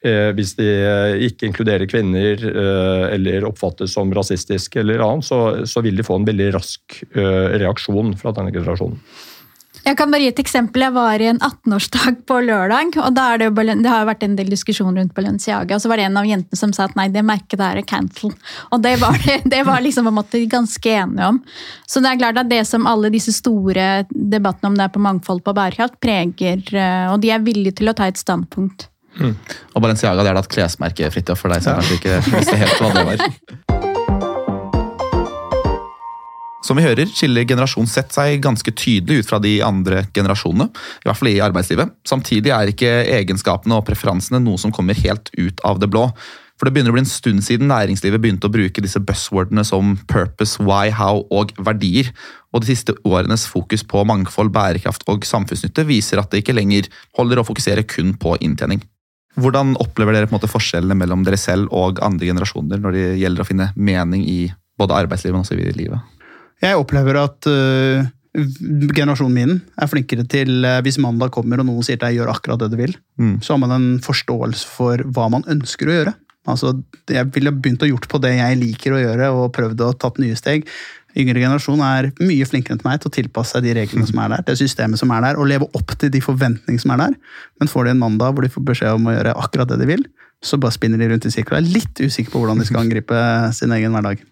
hvis 0.02 0.54
de 0.58 0.68
ikke 1.28 1.48
inkluderer 1.48 1.88
kvinner 1.90 2.42
eller 3.14 3.46
oppfattes 3.48 3.94
som 3.96 4.12
rasistiske 4.14 4.82
eller 4.82 5.04
annet, 5.06 5.28
så, 5.28 5.40
så 5.70 5.84
vil 5.86 6.00
de 6.00 6.06
få 6.06 6.18
en 6.20 6.28
veldig 6.28 6.48
rask 6.56 7.02
reaksjon 7.14 7.61
fra 8.22 8.34
denne 8.38 8.52
generasjonen. 8.52 9.00
Jeg 9.82 9.98
kan 9.98 10.12
bare 10.14 10.22
gi 10.22 10.30
et 10.30 10.40
eksempel. 10.44 10.84
Jeg 10.86 10.94
var 10.94 11.22
i 11.24 11.28
en 11.32 11.40
18-årsdag 11.42 12.20
på 12.30 12.38
lørdag. 12.46 12.98
og 13.02 13.16
da 13.18 13.26
det, 13.42 13.50
det, 13.56 13.90
har 13.90 14.04
jo 14.04 14.10
vært 14.12 14.26
en 14.28 14.36
del 14.38 14.52
diskusjon 14.54 14.98
rundt 14.98 15.14
Balenciaga. 15.18 15.76
og 15.76 15.82
Så 15.82 15.90
var 15.90 15.98
det 15.98 16.06
en 16.06 16.20
av 16.22 16.28
jentene 16.30 16.60
som 16.60 16.74
sa 16.76 16.86
at 16.86 16.96
nei, 17.00 17.08
det 17.10 17.24
merket 17.26 17.60
der 17.60 17.82
er 17.82 17.88
cancel. 17.88 18.36
Og 18.70 18.84
det 18.84 18.94
var, 19.02 19.18
det, 19.26 19.40
det 19.54 19.64
var 19.66 19.82
liksom 19.82 20.06
på 20.06 20.14
en 20.14 20.20
måte 20.20 20.44
ganske 20.52 20.94
enige 20.94 21.32
om. 21.34 21.42
Så 21.90 22.04
det 22.04 22.12
er 22.14 22.22
klart 22.22 22.44
at 22.44 22.52
det 22.52 22.62
som 22.70 22.86
alle 22.90 23.10
disse 23.14 23.34
store 23.34 24.06
debattene 24.12 24.70
om 24.70 24.78
det 24.78 24.86
er 24.86 24.94
på 24.94 25.02
mangfold 25.02 25.42
på 25.46 25.56
bærekraft, 25.58 25.98
preger 26.04 26.62
eh, 26.76 27.10
Og 27.10 27.20
de 27.24 27.34
er 27.34 27.44
villige 27.44 27.80
til 27.82 27.90
å 27.90 27.98
ta 27.98 28.12
et 28.12 28.22
standpunkt. 28.22 28.90
Mm. 29.18 29.34
Og 29.74 29.82
Balenciaga 29.82 30.22
det 30.22 30.32
er 30.32 30.38
da 30.38 30.46
et 30.46 30.54
klesmerke, 30.54 31.12
Fridtjof, 31.12 31.42
for 31.42 31.52
deg 31.52 31.66
som 31.66 31.82
kanskje 31.82 32.00
ikke 32.00 32.22
visste 32.38 32.62
helt 32.62 32.80
hva 32.80 32.96
det 32.96 33.08
var. 33.10 33.70
Som 36.62 36.78
vi 36.78 36.86
hører, 36.86 37.10
skiller 37.10 37.48
generasjon 37.50 37.90
Z 37.90 38.14
seg 38.14 38.42
ganske 38.44 38.74
tydelig 38.78 39.24
ut 39.24 39.32
fra 39.32 39.40
de 39.42 39.56
andre 39.66 40.04
generasjonene. 40.14 40.70
I 41.02 41.10
hvert 41.10 41.18
fall 41.18 41.32
i 41.32 41.42
arbeidslivet. 41.42 41.96
Samtidig 42.08 42.54
er 42.54 42.70
ikke 42.70 42.92
egenskapene 43.18 43.80
og 43.80 43.88
preferansene 43.88 44.42
noe 44.44 44.62
som 44.62 44.74
kommer 44.74 44.98
helt 45.02 45.34
ut 45.40 45.64
av 45.66 45.82
det 45.82 45.90
blå. 45.90 46.06
For 46.62 46.70
det 46.70 46.76
begynner 46.76 46.94
å 46.94 46.96
bli 47.00 47.02
en 47.02 47.10
stund 47.10 47.42
siden 47.42 47.72
næringslivet 47.72 48.22
begynte 48.22 48.46
å 48.46 48.54
bruke 48.54 48.84
disse 48.86 49.02
buzzwordene 49.02 49.64
som 49.66 49.96
purpose, 50.12 50.62
why, 50.62 50.92
how 50.94 51.24
og 51.34 51.56
verdier. 51.58 52.12
Og 52.54 52.62
de 52.62 52.70
siste 52.70 52.94
årenes 53.02 53.48
fokus 53.50 53.82
på 53.82 54.06
mangfold, 54.06 54.54
bærekraft 54.54 55.08
og 55.10 55.26
samfunnsnytte 55.26 55.88
viser 55.90 56.22
at 56.22 56.30
det 56.30 56.44
ikke 56.44 56.54
lenger 56.54 56.92
holder 57.18 57.42
å 57.42 57.48
fokusere 57.48 57.88
kun 57.90 58.14
på 58.22 58.38
inntjening. 58.46 58.86
Hvordan 59.42 59.74
opplever 59.82 60.14
dere 60.14 60.30
måte 60.30 60.52
forskjellene 60.52 61.02
mellom 61.02 61.26
dere 61.26 61.42
selv 61.42 61.74
og 61.74 62.04
andre 62.06 62.30
generasjoner 62.30 62.82
når 62.84 62.94
det 62.94 63.06
gjelder 63.24 63.42
å 63.42 63.50
finne 63.50 63.72
mening 63.74 64.28
i 64.30 64.42
både 64.78 65.02
arbeidslivet 65.02 65.42
og 65.42 65.78
livet? 65.82 66.21
Jeg 66.62 66.78
opplever 66.78 67.18
at 67.22 67.50
uh, 67.50 68.10
generasjonen 68.96 69.34
min 69.36 69.56
er 69.82 69.90
flinkere 69.92 70.24
til 70.30 70.64
uh, 70.64 70.80
Hvis 70.86 71.00
mandag 71.02 71.34
kommer 71.36 71.62
og 71.62 71.68
noen 71.68 71.86
sier 71.86 71.98
til 72.00 72.08
deg 72.08 72.20
gjør 72.20 72.34
akkurat 72.36 72.62
det 72.62 72.72
du 72.74 72.78
vil, 72.80 72.96
mm. 73.22 73.40
så 73.44 73.56
har 73.56 73.64
man 73.64 73.76
en 73.78 73.90
forståelse 74.04 74.70
for 74.70 75.04
hva 75.16 75.30
man 75.34 75.48
ønsker 75.52 75.90
å 75.90 75.98
gjøre. 76.00 76.16
Altså, 76.50 76.74
jeg 77.12 77.30
ville 77.36 77.54
begynt 77.54 77.84
å 77.86 77.90
gjort 77.90 78.08
på 78.10 78.18
det 78.24 78.34
jeg 78.34 78.58
liker 78.58 78.96
å 78.96 79.02
gjøre, 79.02 79.30
og 79.36 79.52
prøvd 79.54 79.84
å 79.86 79.92
tatt 80.02 80.18
nye 80.22 80.38
steg. 80.38 80.66
Yngre 81.12 81.42
generasjon 81.44 81.84
er 81.84 82.08
mye 82.24 82.48
flinkere 82.48 82.78
enn 82.78 82.86
meg 82.86 83.02
til 83.04 83.12
å 83.12 83.14
tilpasse 83.18 83.58
seg 83.58 83.66
de 83.66 83.76
reglene 83.76 84.08
som 84.08 84.22
er 84.24 84.32
der, 84.32 84.46
det 84.48 84.56
systemet 84.62 85.02
som 85.02 85.12
er 85.14 85.26
der, 85.26 85.38
og 85.38 85.50
leve 85.52 85.68
opp 85.78 85.94
til 86.00 86.12
de 86.14 86.22
forventningene 86.24 86.82
som 86.82 86.96
er 86.96 87.04
der. 87.04 87.18
Men 87.60 87.72
får 87.72 87.88
de 87.88 87.94
en 87.94 88.02
mandag 88.02 88.34
hvor 88.34 88.48
de 88.48 88.54
får 88.54 88.66
beskjed 88.72 88.98
om 88.98 89.10
å 89.12 89.16
gjøre 89.18 89.36
akkurat 89.44 89.74
det 89.74 89.82
de 89.84 89.90
vil, 89.92 90.06
så 90.42 90.58
bare 90.58 90.74
spinner 90.74 91.02
de 91.02 91.12
rundt 91.12 91.28
i 91.28 91.34
sirkler. 91.34 91.60
Er 91.60 91.76
litt 91.76 92.02
usikker 92.02 92.34
på 92.34 92.42
hvordan 92.42 92.64
de 92.64 92.70
skal 92.70 92.86
angripe 92.86 93.22
sin 93.58 93.76
egen 93.76 93.94
hverdag. 93.94 94.24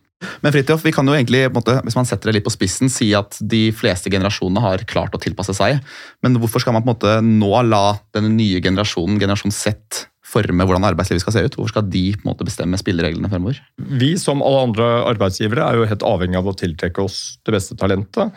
Men 0.44 0.52
Fritjof, 0.52 0.84
vi 0.84 0.92
kan 0.96 1.08
jo 1.08 1.16
egentlig, 1.16 1.46
måte, 1.56 1.78
hvis 1.86 1.96
man 1.96 2.08
setter 2.08 2.30
det 2.30 2.40
litt 2.40 2.48
på 2.48 2.54
spissen, 2.54 2.92
si 2.92 3.10
at 3.16 3.38
de 3.40 3.70
fleste 3.76 4.12
generasjonene 4.12 4.64
har 4.64 4.84
klart 4.90 5.16
å 5.16 5.22
tilpasse 5.22 5.56
seg. 5.56 5.80
Men 6.26 6.36
hvorfor 6.42 6.64
skal 6.64 6.76
man 6.76 6.84
på 6.84 6.90
en 6.90 6.96
måte 6.96 7.18
nå 7.26 7.52
la 7.68 8.00
den 8.16 8.34
nye 8.36 8.60
generasjonen, 8.64 9.20
generasjon 9.22 9.56
Z, 9.56 10.06
forme 10.30 10.66
hvordan 10.68 10.86
arbeidslivet 10.92 11.24
skal 11.24 11.36
se 11.36 11.46
ut? 11.48 11.56
Hvorfor 11.58 11.74
skal 11.74 11.88
de 11.90 12.04
på 12.16 12.24
en 12.24 12.32
måte 12.32 12.48
bestemme 12.48 12.80
spillereglene 12.80 13.32
fremover? 13.32 13.62
Vi 13.80 14.14
som 14.22 14.44
alle 14.46 14.66
andre 14.68 14.90
arbeidsgivere 15.10 15.66
er 15.66 15.80
jo 15.80 15.88
helt 15.90 16.06
avhengig 16.06 16.42
av 16.42 16.52
å 16.52 16.58
tiltrekke 16.58 17.06
oss 17.06 17.40
det 17.48 17.56
beste 17.56 17.80
talentet. 17.80 18.36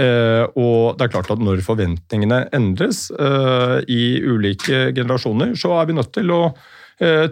Eh, 0.00 0.44
og 0.56 0.96
det 0.96 1.04
er 1.04 1.10
klart 1.12 1.28
at 1.34 1.40
Når 1.42 1.60
forventningene 1.66 2.46
endres 2.56 3.10
eh, 3.12 3.80
i 3.92 4.04
ulike 4.24 4.86
generasjoner, 4.96 5.52
så 5.58 5.74
er 5.80 5.90
vi 5.90 5.96
nødt 5.98 6.14
til 6.16 6.32
å 6.32 6.42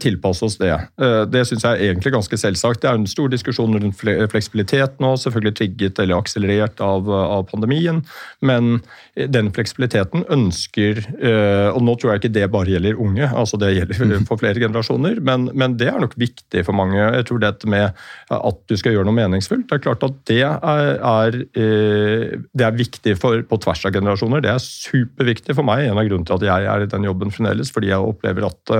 tilpasse 0.00 0.44
oss 0.44 0.56
det. 0.60 0.72
Eh, 1.00 1.22
det 1.30 1.44
syns 1.48 1.64
jeg 1.66 1.76
er 1.76 1.90
egentlig 1.90 2.12
ganske 2.14 2.38
selvsagt. 2.40 2.82
Det 2.82 2.90
er 2.90 2.98
en 2.98 3.08
stor 3.10 3.30
diskusjon 3.32 3.76
rundt 3.76 3.98
fleksibilitet 4.32 4.98
nå, 5.02 5.12
selvfølgelig 5.20 5.56
trigget 5.58 6.00
eller 6.02 6.20
akselerert 6.20 6.80
av, 6.84 7.08
av 7.10 7.46
pandemien. 7.50 8.02
Men 8.46 8.80
den 9.14 9.50
fleksibiliteten 9.54 10.24
ønsker 10.32 11.00
eh, 11.18 11.68
Og 11.74 11.82
nå 11.84 11.96
tror 11.98 12.12
jeg 12.12 12.22
ikke 12.22 12.32
det 12.32 12.46
bare 12.52 12.72
gjelder 12.72 13.00
unge, 13.02 13.26
altså 13.26 13.58
det 13.60 13.72
gjelder 13.74 14.00
mhm. 14.06 14.26
for 14.28 14.40
flere 14.40 14.62
generasjoner, 14.62 15.20
men, 15.24 15.48
men 15.54 15.76
det 15.80 15.90
er 15.90 16.00
nok 16.02 16.16
viktig 16.20 16.64
for 16.66 16.76
mange. 16.76 16.98
Jeg 17.00 17.26
tror 17.28 17.42
dette 17.42 17.70
med 17.70 17.90
at 18.30 18.60
du 18.70 18.76
skal 18.78 18.94
gjøre 18.94 19.08
noe 19.08 19.18
meningsfullt, 19.18 19.66
det 19.68 19.78
er 19.78 19.84
klart 19.84 20.04
at 20.06 20.18
det 20.30 20.42
er, 20.46 21.00
er, 21.04 21.38
det 21.50 22.66
er 22.66 22.76
viktig 22.76 23.16
for, 23.20 23.42
på 23.46 23.60
tvers 23.62 23.84
av 23.88 23.94
generasjoner. 23.94 24.44
Det 24.44 24.52
er 24.52 24.62
superviktig 24.62 25.56
for 25.58 25.66
meg. 25.66 25.86
En 25.86 26.00
av 26.00 26.06
grunnene 26.06 26.28
til 26.28 26.38
at 26.38 26.46
jeg 26.48 26.68
er 26.72 26.84
i 26.84 26.90
den 26.90 27.08
jobben 27.08 27.34
fremdeles, 27.34 27.72
fordi 27.74 27.90
jeg 27.92 28.12
opplever 28.12 28.48
at 28.50 28.74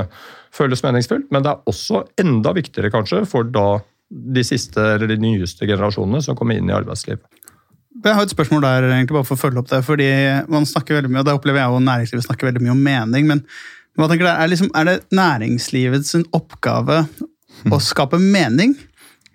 føles 0.54 0.82
meningsfullt. 0.84 1.28
Men 1.32 1.44
det 1.44 1.52
er 1.52 1.70
også 1.70 2.04
enda 2.20 2.54
viktigere 2.56 2.92
kanskje 2.92 3.24
for 3.28 3.48
da 3.48 3.80
de 4.10 4.42
siste 4.44 4.82
eller 4.96 5.10
de 5.10 5.20
nyeste 5.22 5.66
generasjonene 5.68 6.22
som 6.24 6.38
kommer 6.38 6.58
inn 6.58 6.70
i 6.70 6.74
arbeidslivet. 6.74 7.22
Jeg 8.00 8.16
har 8.16 8.24
et 8.24 8.32
spørsmål 8.32 8.62
der, 8.64 8.86
egentlig, 8.86 9.16
bare 9.16 9.26
for 9.26 9.36
å 9.36 9.40
følge 9.40 9.60
opp 9.62 9.70
det. 9.70 9.82
fordi 9.84 10.08
man 10.48 10.66
snakker 10.66 10.98
veldig 10.98 11.10
mye, 11.10 11.22
og 11.22 11.26
Det 11.26 11.34
opplever 11.34 11.60
jeg 11.60 11.74
og 11.74 11.82
næringslivet 11.82 12.26
snakker 12.26 12.50
veldig 12.50 12.62
mye 12.62 12.74
om 12.74 12.84
mening. 12.86 13.26
Men 13.26 13.42
hva 13.98 14.08
tenker 14.08 14.26
du, 14.26 14.30
er, 14.30 14.48
liksom, 14.48 14.70
er 14.74 14.86
det 14.86 14.98
næringslivets 15.10 16.14
oppgave 16.32 17.02
å 17.70 17.80
skape 17.82 18.18
mening? 18.22 18.76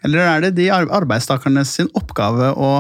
Eller 0.06 0.30
er 0.30 0.46
det 0.46 0.56
de 0.60 0.70
arbeidstakernes 0.72 1.76
oppgave 1.94 2.52
å 2.56 2.72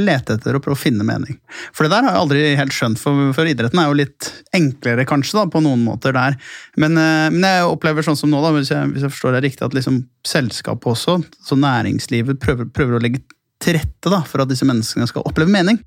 lete 0.00 0.38
etter 0.38 0.56
og 0.56 0.62
prøve 0.64 0.78
å 0.78 0.80
finne 0.80 1.04
mening. 1.04 1.36
For 1.76 1.84
det 1.84 1.92
der 1.92 2.06
har 2.06 2.14
jeg 2.14 2.22
aldri 2.22 2.44
helt 2.56 2.76
skjønt, 2.76 3.00
for, 3.00 3.32
for 3.36 3.48
idretten 3.48 3.80
er 3.82 3.90
jo 3.90 3.98
litt 3.98 4.30
enklere 4.56 5.04
kanskje 5.08 5.40
da, 5.40 5.44
på 5.52 5.60
noen 5.64 5.84
måter 5.84 6.16
der. 6.16 6.38
Men, 6.80 6.96
eh, 7.00 7.28
men 7.34 7.44
jeg 7.48 7.68
opplever 7.68 8.06
sånn 8.06 8.18
som 8.18 8.32
nå, 8.32 8.40
da, 8.44 8.54
hvis 8.56 8.72
jeg, 8.72 8.92
hvis 8.94 9.04
jeg 9.04 9.12
forstår 9.12 9.36
det 9.36 9.44
riktig, 9.48 9.66
at 9.68 9.76
liksom 9.76 10.02
selskapet 10.28 10.94
også, 10.94 11.18
så 11.44 11.58
næringslivet, 11.60 12.40
prøver, 12.42 12.70
prøver 12.72 12.96
å 12.96 13.02
legge 13.04 13.24
til 13.62 13.76
rette 13.78 14.10
da, 14.10 14.22
for 14.26 14.42
at 14.42 14.50
disse 14.50 14.66
menneskene 14.66 15.08
skal 15.10 15.26
oppleve 15.28 15.52
mening. 15.52 15.82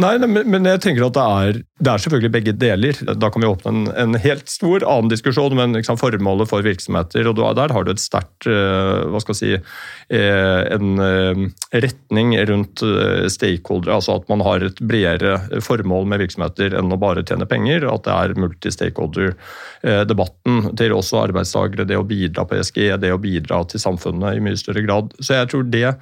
Nei, 0.00 0.14
men 0.24 0.64
jeg 0.64 0.80
tenker 0.80 1.04
at 1.04 1.12
det 1.12 1.22
er, 1.22 1.58
det 1.84 1.90
er 1.92 2.00
selvfølgelig 2.00 2.32
begge 2.32 2.54
deler. 2.56 2.96
Da 3.20 3.28
kan 3.32 3.42
vi 3.44 3.48
åpne 3.50 3.72
en, 3.74 3.88
en 4.00 4.14
helt 4.16 4.48
stor 4.48 4.80
annen 4.80 5.10
diskusjon, 5.12 5.52
men 5.58 5.74
liksom 5.76 5.98
formålet 6.00 6.48
for 6.48 6.62
virksomheter. 6.64 7.28
og 7.28 7.36
Der 7.58 7.68
har 7.76 7.84
du 7.84 7.90
et 7.92 8.00
sterkt 8.00 8.46
eh, 8.48 9.04
hva 9.12 9.20
skal 9.20 9.36
jeg 9.36 9.42
si, 9.42 9.52
eh, 10.16 10.60
en 10.72 10.96
eh, 11.04 11.52
retning 11.84 12.32
rundt 12.48 12.80
stakeholdere. 13.34 13.94
Altså 13.98 14.16
at 14.16 14.24
man 14.32 14.40
har 14.46 14.58
et 14.64 14.80
bredere 14.80 15.34
formål 15.64 16.04
med 16.08 16.20
virksomheter 16.24 16.72
enn 16.78 16.94
å 16.94 17.02
bare 17.02 17.26
tjene 17.28 17.50
penger. 17.50 17.80
At 17.92 18.04
det 18.08 18.14
er 18.16 18.40
multi-stakeholder-debatten 18.40 20.54
til 20.80 20.90
også 20.96 21.20
arbeidstakere. 21.26 21.88
Det 21.88 21.98
å 22.00 22.08
bidra 22.08 22.42
på 22.48 22.56
ESG, 22.56 22.78
det 23.04 23.12
å 23.12 23.20
bidra 23.20 23.56
til 23.68 23.80
samfunnet 23.84 24.32
i 24.32 24.40
mye 24.48 24.56
større 24.56 24.80
grad. 24.88 25.12
Så 25.20 25.36
jeg 25.36 25.44
tror 25.52 25.68
det 25.68 25.92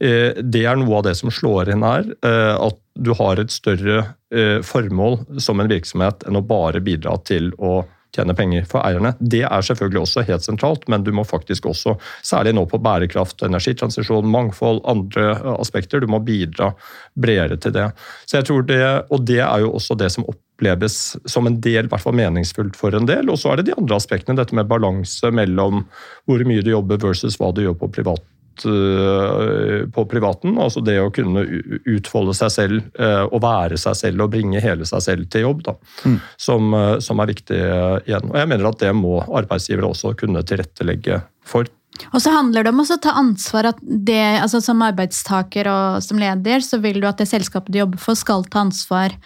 det 0.00 0.64
er 0.64 0.78
noe 0.80 1.00
av 1.00 1.04
det 1.04 1.14
som 1.18 1.32
slår 1.32 1.74
inn 1.74 1.84
her. 1.84 2.06
Eh, 2.24 2.54
at 2.56 2.78
du 2.96 3.12
har 3.16 3.40
et 3.40 3.52
større 3.52 4.02
eh, 4.32 4.58
formål 4.64 5.20
som 5.40 5.60
en 5.60 5.70
virksomhet 5.70 6.24
enn 6.28 6.40
å 6.40 6.44
bare 6.44 6.82
bidra 6.84 7.18
til 7.28 7.52
å 7.58 7.82
tjene 8.14 8.34
penger 8.34 8.64
for 8.66 8.82
eierne. 8.82 9.12
Det 9.20 9.42
er 9.46 9.66
selvfølgelig 9.66 10.02
også 10.02 10.24
helt 10.26 10.44
sentralt, 10.44 10.86
men 10.90 11.04
du 11.06 11.12
må 11.14 11.24
faktisk 11.26 11.68
også, 11.70 11.94
særlig 12.26 12.56
nå 12.56 12.64
på 12.70 12.80
bærekraft, 12.82 13.44
energitransisjon, 13.46 14.26
mangfold, 14.30 14.82
andre 14.90 15.36
aspekter, 15.54 16.02
du 16.02 16.10
må 16.10 16.18
bidra 16.26 16.72
bredere 17.14 17.60
til 17.62 17.76
det. 17.76 17.86
Så 18.26 18.40
jeg 18.40 18.48
tror 18.48 18.66
det, 18.66 18.82
Og 19.10 19.22
det 19.26 19.40
er 19.44 19.60
jo 19.62 19.74
også 19.78 19.94
det 19.94 20.10
som 20.10 20.26
oppleves 20.26 21.16
som 21.24 21.46
en 21.46 21.60
del, 21.60 21.86
i 21.86 21.88
hvert 21.88 22.02
fall 22.02 22.18
meningsfullt 22.18 22.76
for 22.76 22.94
en 22.94 23.06
del. 23.06 23.30
Og 23.30 23.38
så 23.38 23.52
er 23.52 23.60
det 23.60 23.70
de 23.70 23.78
andre 23.78 23.96
aspektene, 23.96 24.36
dette 24.36 24.54
med 24.54 24.66
balanse 24.66 25.30
mellom 25.30 25.86
hvor 26.26 26.44
mye 26.44 26.66
du 26.66 26.74
jobber 26.74 26.98
versus 26.98 27.38
hva 27.38 27.52
du 27.54 27.62
gjør 27.62 27.78
på 27.78 27.92
privat 27.94 28.26
Eh, 28.64 29.88
på 29.88 30.04
privaten. 30.06 30.58
Altså 30.58 30.82
det 30.84 30.98
å 31.00 31.10
kunne 31.14 31.42
utfolde 31.88 32.34
seg 32.36 32.52
selv 32.52 33.00
eh, 33.00 33.24
og 33.24 33.40
være 33.44 33.78
seg 33.80 33.96
selv 33.96 34.24
og 34.26 34.32
bringe 34.34 34.62
hele 34.62 34.86
seg 34.88 35.04
selv 35.04 35.28
til 35.32 35.46
jobb. 35.46 35.64
Da, 35.66 35.74
mm. 36.04 36.16
som, 36.40 36.70
eh, 36.76 36.94
som, 37.04 37.20
er 37.22 37.30
viktig 37.30 37.58
igjen. 37.58 38.30
Og 38.30 38.38
jeg 38.40 38.50
mener 38.52 38.70
at 38.70 38.80
det 38.82 38.94
må 38.96 39.20
arbeidsgivere 39.24 39.90
også 39.90 40.14
kunne 40.20 40.44
tilrettelegge 40.46 41.22
for. 41.46 41.68
Og 42.12 42.22
så 42.22 42.32
handler 42.32 42.64
det 42.64 42.72
om 42.72 42.82
å 42.82 42.98
ta 43.02 43.14
ansvar. 43.18 43.72
at 43.72 43.80
det, 43.82 44.22
altså 44.40 44.60
Som 44.64 44.82
arbeidstaker 44.86 45.68
og 45.68 46.02
som 46.04 46.20
leder 46.20 46.64
så 46.64 46.80
vil 46.80 47.00
du 47.00 47.08
at 47.08 47.20
det 47.20 47.28
selskapet 47.28 47.72
du 47.72 47.80
jobber 47.82 48.00
for, 48.00 48.18
skal 48.18 48.44
ta 48.48 48.64
ansvar 48.66 49.16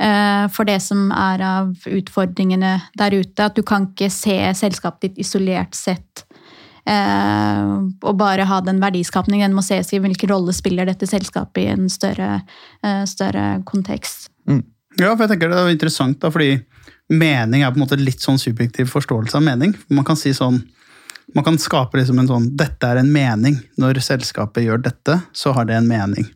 for 0.00 0.64
det 0.64 0.78
som 0.80 1.10
er 1.12 1.42
av 1.44 1.74
utfordringene 1.84 2.70
der 2.96 3.16
ute. 3.20 3.44
At 3.44 3.58
du 3.58 3.60
kan 3.60 3.90
ikke 3.90 4.08
se 4.08 4.38
selskapet 4.56 5.10
ditt 5.10 5.18
isolert 5.26 5.76
sett 5.76 6.22
og 6.88 8.16
bare 8.18 8.46
ha 8.48 8.60
den 8.64 8.80
verdiskapningen 8.82 9.52
må 9.54 9.62
ses 9.64 9.92
i 9.92 10.00
hvilken 10.02 10.32
rolle 10.32 10.54
spiller 10.56 10.88
dette 10.88 11.06
selskapet 11.06 11.62
i 11.62 11.70
en 11.74 11.88
større, 11.92 12.40
eh, 12.82 13.04
større 13.04 13.62
kontekst. 13.68 14.30
Mm. 14.48 14.64
Ja, 14.98 15.12
for 15.14 15.24
jeg 15.24 15.34
tenker 15.34 15.52
det 15.52 15.58
er 15.60 15.70
interessant, 15.70 16.18
da, 16.20 16.30
fordi 16.32 16.60
mening 17.10 17.62
er 17.62 17.70
på 17.70 17.78
en 17.78 17.84
måte 17.84 18.00
litt 18.00 18.22
sånn 18.22 18.40
subjektiv 18.40 18.90
forståelse 18.90 19.36
av 19.38 19.44
mening. 19.46 19.74
Man 19.88 20.06
kan 20.08 20.18
si 20.18 20.34
sånn 20.36 20.62
man 21.34 21.44
kan 21.46 21.58
skape 21.62 21.94
liksom 21.94 22.18
en 22.18 22.26
sånn 22.26 22.56
'dette 22.56 22.82
er 22.82 22.96
en 22.98 23.12
mening'. 23.12 23.60
Når 23.78 24.00
selskapet 24.02 24.64
gjør 24.66 24.82
dette, 24.82 25.22
så 25.32 25.52
har 25.54 25.64
det 25.64 25.76
en 25.76 25.86
mening. 25.86 26.26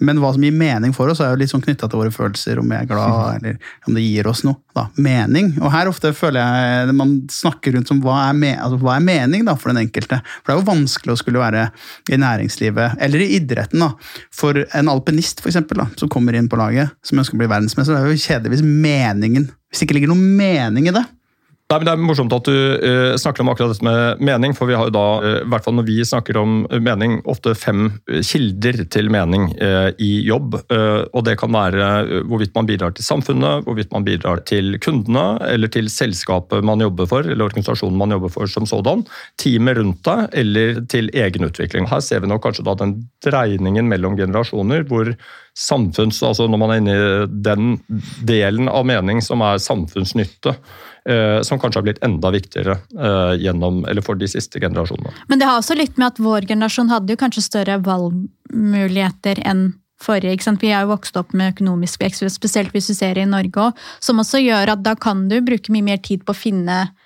Men 0.00 0.20
hva 0.22 0.30
som 0.32 0.44
gir 0.44 0.54
mening 0.56 0.94
for 0.96 1.10
oss, 1.12 1.20
er 1.20 1.34
jo 1.34 1.38
litt 1.42 1.50
sånn 1.52 1.62
knytta 1.64 1.88
til 1.90 2.00
våre 2.00 2.12
følelser, 2.14 2.60
om 2.62 2.70
vi 2.70 2.78
er 2.78 2.88
glad, 2.88 3.34
eller 3.40 3.58
om 3.88 3.96
det 3.96 4.04
gir 4.06 4.28
oss 4.30 4.42
noe. 4.46 4.56
Da. 4.76 4.86
Mening. 5.02 5.52
Og 5.60 5.72
her 5.74 5.90
ofte 5.90 6.12
føler 6.16 6.40
jeg 6.40 6.94
man 6.96 7.16
snakker 7.32 7.74
rundt 7.74 7.90
som 7.90 8.00
hva 8.04 8.16
er, 8.28 8.38
me 8.38 8.54
altså, 8.54 8.78
hva 8.80 8.96
er 8.96 9.04
mening 9.04 9.44
da, 9.48 9.56
for 9.60 9.72
den 9.72 9.82
enkelte. 9.82 10.20
For 10.40 10.48
det 10.48 10.56
er 10.56 10.60
jo 10.62 10.68
vanskelig 10.70 11.14
å 11.14 11.20
skulle 11.20 11.42
være 11.42 11.66
i 12.08 12.20
næringslivet, 12.22 12.96
eller 13.04 13.24
i 13.24 13.30
idretten. 13.36 13.84
da. 13.84 13.92
For 14.34 14.64
en 14.64 14.92
alpinist 14.92 15.44
for 15.44 15.52
eksempel, 15.52 15.82
da, 15.82 15.90
som 16.00 16.12
kommer 16.12 16.38
inn 16.38 16.48
på 16.50 16.60
laget, 16.60 16.94
som 17.04 17.20
ønsker 17.20 17.36
å 17.36 17.42
bli 17.42 17.50
verdensmester, 17.50 17.96
det 17.96 18.00
er 18.00 18.14
jo 18.14 18.24
kjedeligvis 18.24 18.64
meningen. 18.64 19.50
Hvis 19.68 19.82
det 19.82 19.90
ikke 19.90 20.00
ligger 20.00 20.14
noen 20.14 20.36
mening 20.38 20.88
i 20.88 20.94
det, 20.96 21.04
Nei, 21.70 21.78
men 21.78 21.86
Det 21.86 21.92
er 21.92 22.00
morsomt 22.02 22.32
at 22.34 22.48
du 22.50 22.54
uh, 22.82 23.12
snakker 23.14 23.44
om 23.44 23.52
akkurat 23.52 23.70
dette 23.70 23.86
med 23.86 24.22
mening. 24.26 24.56
For 24.58 24.66
vi 24.66 24.74
har 24.74 24.88
jo 24.88 24.94
da, 24.96 25.04
uh, 25.22 25.34
i 25.44 25.50
hvert 25.52 25.62
fall 25.62 25.76
når 25.78 25.86
vi 25.86 26.00
snakker 26.02 26.40
om 26.40 26.64
mening, 26.82 27.20
ofte 27.30 27.52
fem 27.54 27.92
kilder 28.26 28.80
til 28.90 29.10
mening 29.14 29.52
uh, 29.60 29.92
i 30.02 30.10
jobb. 30.26 30.56
og 30.66 31.22
Det 31.28 31.36
kan 31.38 31.54
være 31.54 32.24
hvorvidt 32.26 32.56
man 32.58 32.66
bidrar 32.66 32.96
til 32.96 33.06
samfunnet, 33.06 33.62
hvorvidt 33.68 33.94
man 33.94 34.06
bidrar 34.06 34.42
til 34.50 34.80
kundene, 34.82 35.38
eller 35.46 35.70
til 35.70 35.86
selskapet 35.92 36.66
man 36.66 36.82
jobber 36.82 37.06
for, 37.10 37.22
eller 37.22 37.46
organisasjonen 37.46 37.98
man 38.00 38.16
jobber 38.16 38.34
for 38.34 38.50
som 38.50 38.66
sådan. 38.66 39.06
Teamet 39.38 39.78
rundt 39.78 40.02
deg, 40.10 40.26
eller 40.42 40.82
til 40.90 41.10
egen 41.14 41.46
utvikling. 41.46 41.86
Her 41.90 42.02
ser 42.02 42.24
vi 42.24 42.32
nok 42.32 42.42
kanskje 42.48 42.66
da 42.66 42.74
den 42.82 42.96
dreiningen 43.22 43.86
mellom 43.90 44.18
generasjoner, 44.18 44.88
hvor 44.90 45.14
samfunns, 45.54 46.18
altså 46.26 46.50
når 46.50 46.62
man 46.62 46.74
er 46.74 46.82
inne 46.82 46.94
i 46.98 47.26
den 47.46 47.74
delen 48.26 48.70
av 48.70 48.86
mening 48.90 49.22
som 49.22 49.42
er 49.46 49.62
samfunnsnytte, 49.62 50.58
Eh, 50.58 50.89
som 51.46 51.60
kanskje 51.60 51.80
har 51.80 51.86
blitt 51.86 52.02
enda 52.04 52.32
viktigere 52.34 52.76
eh, 52.76 53.34
gjennom, 53.40 53.84
eller 53.88 54.04
for 54.04 54.18
de 54.20 54.28
siste 54.28 54.60
generasjonene. 54.60 55.12
Men 55.32 55.40
det 55.40 55.48
har 55.48 55.60
også 55.60 55.76
litt 55.78 55.96
med 56.00 56.12
at 56.12 56.22
vår 56.22 56.48
generasjon 56.50 56.92
hadde 56.92 57.14
jo 57.14 57.20
kanskje 57.20 57.46
større 57.46 57.78
valgmuligheter 57.86 59.42
enn 59.48 59.70
forrige. 60.00 60.36
Ikke 60.36 60.48
sant? 60.48 60.62
Vi 60.64 60.72
er 60.72 60.84
jo 60.84 60.94
vokst 60.94 61.16
opp 61.20 61.34
med 61.36 61.54
økonomisk 61.54 62.04
vekst, 62.04 62.24
spesielt 62.32 62.72
hvis 62.76 62.88
du 62.88 62.96
ser 62.96 63.16
det 63.16 63.26
i 63.26 63.30
Norge 63.30 63.68
òg, 63.68 63.84
som 64.00 64.20
også 64.22 64.40
gjør 64.40 64.74
at 64.74 64.84
da 64.84 64.96
kan 64.96 65.26
du 65.28 65.40
bruke 65.44 65.72
mye 65.72 65.88
mer 65.92 66.00
tid 66.04 66.24
på 66.24 66.36
å 66.36 66.40
finne 66.40 66.82
Eh, 66.84 66.99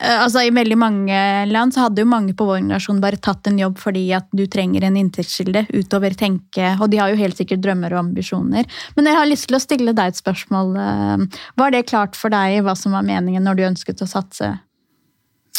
altså 0.00 0.42
I 0.42 0.50
veldig 0.54 0.76
mange 0.80 1.18
land 1.46 1.74
så 1.74 1.84
hadde 1.84 2.02
jo 2.02 2.10
mange 2.10 2.34
på 2.34 2.46
vår 2.48 2.58
generasjon 2.64 3.00
bare 3.02 3.20
tatt 3.22 3.46
en 3.46 3.60
jobb 3.60 3.78
fordi 3.78 4.02
at 4.16 4.26
du 4.34 4.42
trenger 4.50 4.86
en 4.86 4.98
inntektskilde 4.98 5.66
utover 5.70 6.16
tenke, 6.18 6.72
og 6.80 6.90
de 6.90 6.98
har 6.98 7.12
jo 7.12 7.20
helt 7.20 7.38
sikkert 7.38 7.62
drømmer 7.62 7.94
og 7.94 8.02
ambisjoner. 8.08 8.66
Men 8.98 9.10
jeg 9.10 9.18
har 9.20 9.30
lyst 9.30 9.48
til 9.50 9.58
å 9.58 9.62
stille 9.62 9.94
deg 9.94 10.12
et 10.12 10.18
spørsmål. 10.18 10.74
Eh, 10.82 11.42
var 11.60 11.74
det 11.74 11.86
klart 11.90 12.18
for 12.18 12.34
deg 12.34 12.64
hva 12.66 12.74
som 12.78 12.96
var 12.96 13.06
meningen 13.06 13.46
når 13.46 13.60
du 13.60 13.66
ønsket 13.70 14.02
å 14.02 14.10
satse? 14.10 14.50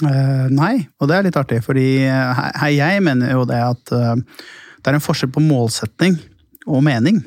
Uh, 0.04 0.51
nei, 0.51 0.89
og 1.00 1.08
det 1.08 1.15
er 1.15 1.27
litt 1.30 1.38
artig, 1.39 1.62
fordi 1.63 1.88
eh, 2.04 2.39
her, 2.60 2.72
jeg 2.75 3.04
mener 3.06 3.32
jo 3.32 3.46
det 3.48 3.62
at 3.63 3.94
uh, 3.96 4.18
det 4.84 4.92
er 4.92 4.98
en 4.98 5.04
forskjell 5.04 5.32
på 5.32 5.44
målsetning 5.46 6.18
og 6.68 6.84
mening. 6.84 7.22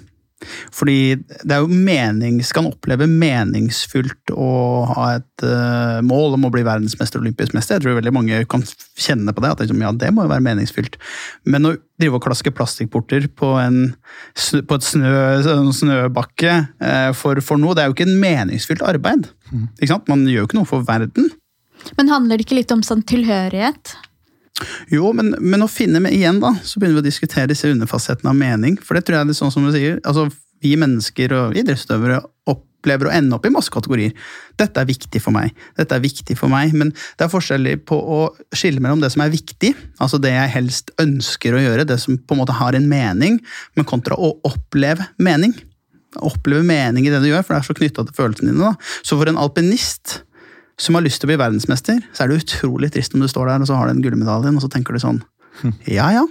Fordi 0.74 1.16
det 1.18 1.54
er 1.54 1.64
jo 1.64 1.70
mening, 1.72 2.38
skal 2.46 2.68
oppleve 2.70 3.08
meningsfullt 3.10 4.32
å 4.34 4.50
ha 4.92 5.06
et 5.16 5.44
uh, 5.44 5.98
mål 6.06 6.36
om 6.36 6.46
å 6.46 6.52
bli 6.54 6.62
verdensmester 6.66 7.18
og 7.18 7.26
olympisk 7.26 7.56
mester. 7.56 7.78
Jeg 7.78 7.86
tror 7.86 7.98
veldig 7.98 8.14
mange 8.14 8.40
kan 8.50 8.62
kjenne 8.98 9.34
på 9.34 9.42
det, 9.42 9.50
at 9.50 9.64
liksom, 9.64 9.82
ja, 9.82 9.92
det 9.92 10.12
må 10.14 10.26
jo 10.26 10.32
være 10.32 10.46
meningsfylt. 10.46 10.98
Men 11.50 11.66
å 11.66 11.74
drive 11.98 12.20
og 12.20 12.24
klaske 12.28 12.54
plastikkporter 12.54 13.26
på, 13.34 13.52
en, 13.58 13.80
på 14.38 14.78
et 14.78 14.86
snø, 14.86 15.12
snøbakke 15.74 16.54
uh, 16.78 17.10
for, 17.18 17.42
for, 17.44 17.60
noe, 17.60 17.74
det 17.74 17.84
er 17.84 17.90
jo 17.90 17.98
ikke 17.98 18.08
en 18.08 18.20
meningsfylt 18.22 18.86
arbeid. 18.86 19.26
Mm. 19.50 19.68
Man 20.06 20.26
gjør 20.28 20.44
jo 20.44 20.50
ikke 20.50 20.60
noe 20.60 20.70
for 20.70 20.86
verden. 20.86 21.32
Men 21.98 22.10
handler 22.12 22.38
det 22.38 22.46
ikke 22.46 22.58
litt 22.60 22.74
om 22.74 22.84
sånn 22.86 23.02
tilhørighet? 23.06 23.96
Jo, 24.92 25.12
men, 25.16 25.34
men, 25.38 25.62
å 25.62 25.70
finne 25.70 26.00
med 26.02 26.14
igjen, 26.16 26.40
da, 26.42 26.54
så 26.64 26.80
begynner 26.80 27.00
vi 27.00 27.06
å 27.06 27.10
diskutere 27.10 27.50
disse 27.50 27.70
underfasettene 27.70 28.32
av 28.32 28.38
mening. 28.38 28.78
For 28.82 28.98
det 28.98 29.06
tror 29.06 29.20
jeg 29.20 29.28
er 29.28 29.38
sånn 29.38 29.54
som 29.54 29.66
du 29.66 29.72
sier, 29.74 30.00
altså 30.02 30.28
vi 30.64 30.74
mennesker 30.78 31.34
og 31.36 31.58
idrettsutøvere 31.58 32.18
opplever 32.50 33.08
å 33.08 33.14
ende 33.14 33.36
opp 33.36 33.46
i 33.46 33.52
masse 33.54 33.72
kategorier. 33.72 34.14
Dette 34.58 34.82
er 34.82 34.88
viktig 34.88 35.20
for 35.22 35.34
meg, 35.34 35.54
dette 35.78 35.94
er 35.94 36.02
viktig 36.02 36.34
for 36.38 36.50
meg. 36.52 36.74
Men 36.78 36.90
det 36.90 37.26
er 37.26 37.32
forskjellig 37.32 37.76
på 37.88 37.98
å 37.98 38.20
skille 38.56 38.82
mellom 38.82 39.02
det 39.02 39.12
som 39.14 39.22
er 39.24 39.34
viktig, 39.34 39.74
altså 40.02 40.20
det 40.22 40.34
jeg 40.34 40.54
helst 40.56 40.94
ønsker 41.02 41.54
å 41.54 41.62
gjøre, 41.62 41.86
det 41.88 42.00
som 42.02 42.18
på 42.18 42.36
en 42.36 42.42
måte 42.42 42.58
har 42.58 42.78
en 42.78 42.90
mening, 42.90 43.40
men 43.78 43.88
kontra 43.88 44.18
å 44.18 44.34
oppleve 44.48 45.10
mening. 45.22 45.54
Oppleve 46.24 46.64
mening 46.66 47.06
i 47.06 47.12
det 47.12 47.20
du 47.22 47.28
gjør, 47.30 47.44
for 47.44 47.54
det 47.54 47.60
er 47.62 47.68
så 47.68 47.78
knytta 47.78 48.06
til 48.08 48.16
følelsene 48.16 48.54
dine. 48.54 48.72
da. 48.72 49.02
Så 49.04 49.18
for 49.18 49.30
en 49.30 49.38
alpinist 49.38 50.22
som 50.78 50.96
har 50.96 51.04
lyst 51.04 51.20
til 51.22 51.28
å 51.28 51.32
bli 51.32 51.40
verdensmester, 51.40 52.00
så 52.14 52.24
er 52.24 52.30
det 52.30 52.42
utrolig 52.44 52.92
trist 52.94 53.14
om 53.16 53.22
du 53.22 53.28
står 53.30 53.50
der 53.50 53.64
og 53.64 53.70
så 53.70 53.78
har 53.78 53.88
du 53.88 53.96
den 53.96 54.02
gullmedaljen, 54.04 54.58
og 54.58 54.64
så 54.64 54.70
tenker 54.72 54.94
du 54.94 55.02
sånn 55.02 55.22
Ja 55.98 56.10
ja, 56.14 56.26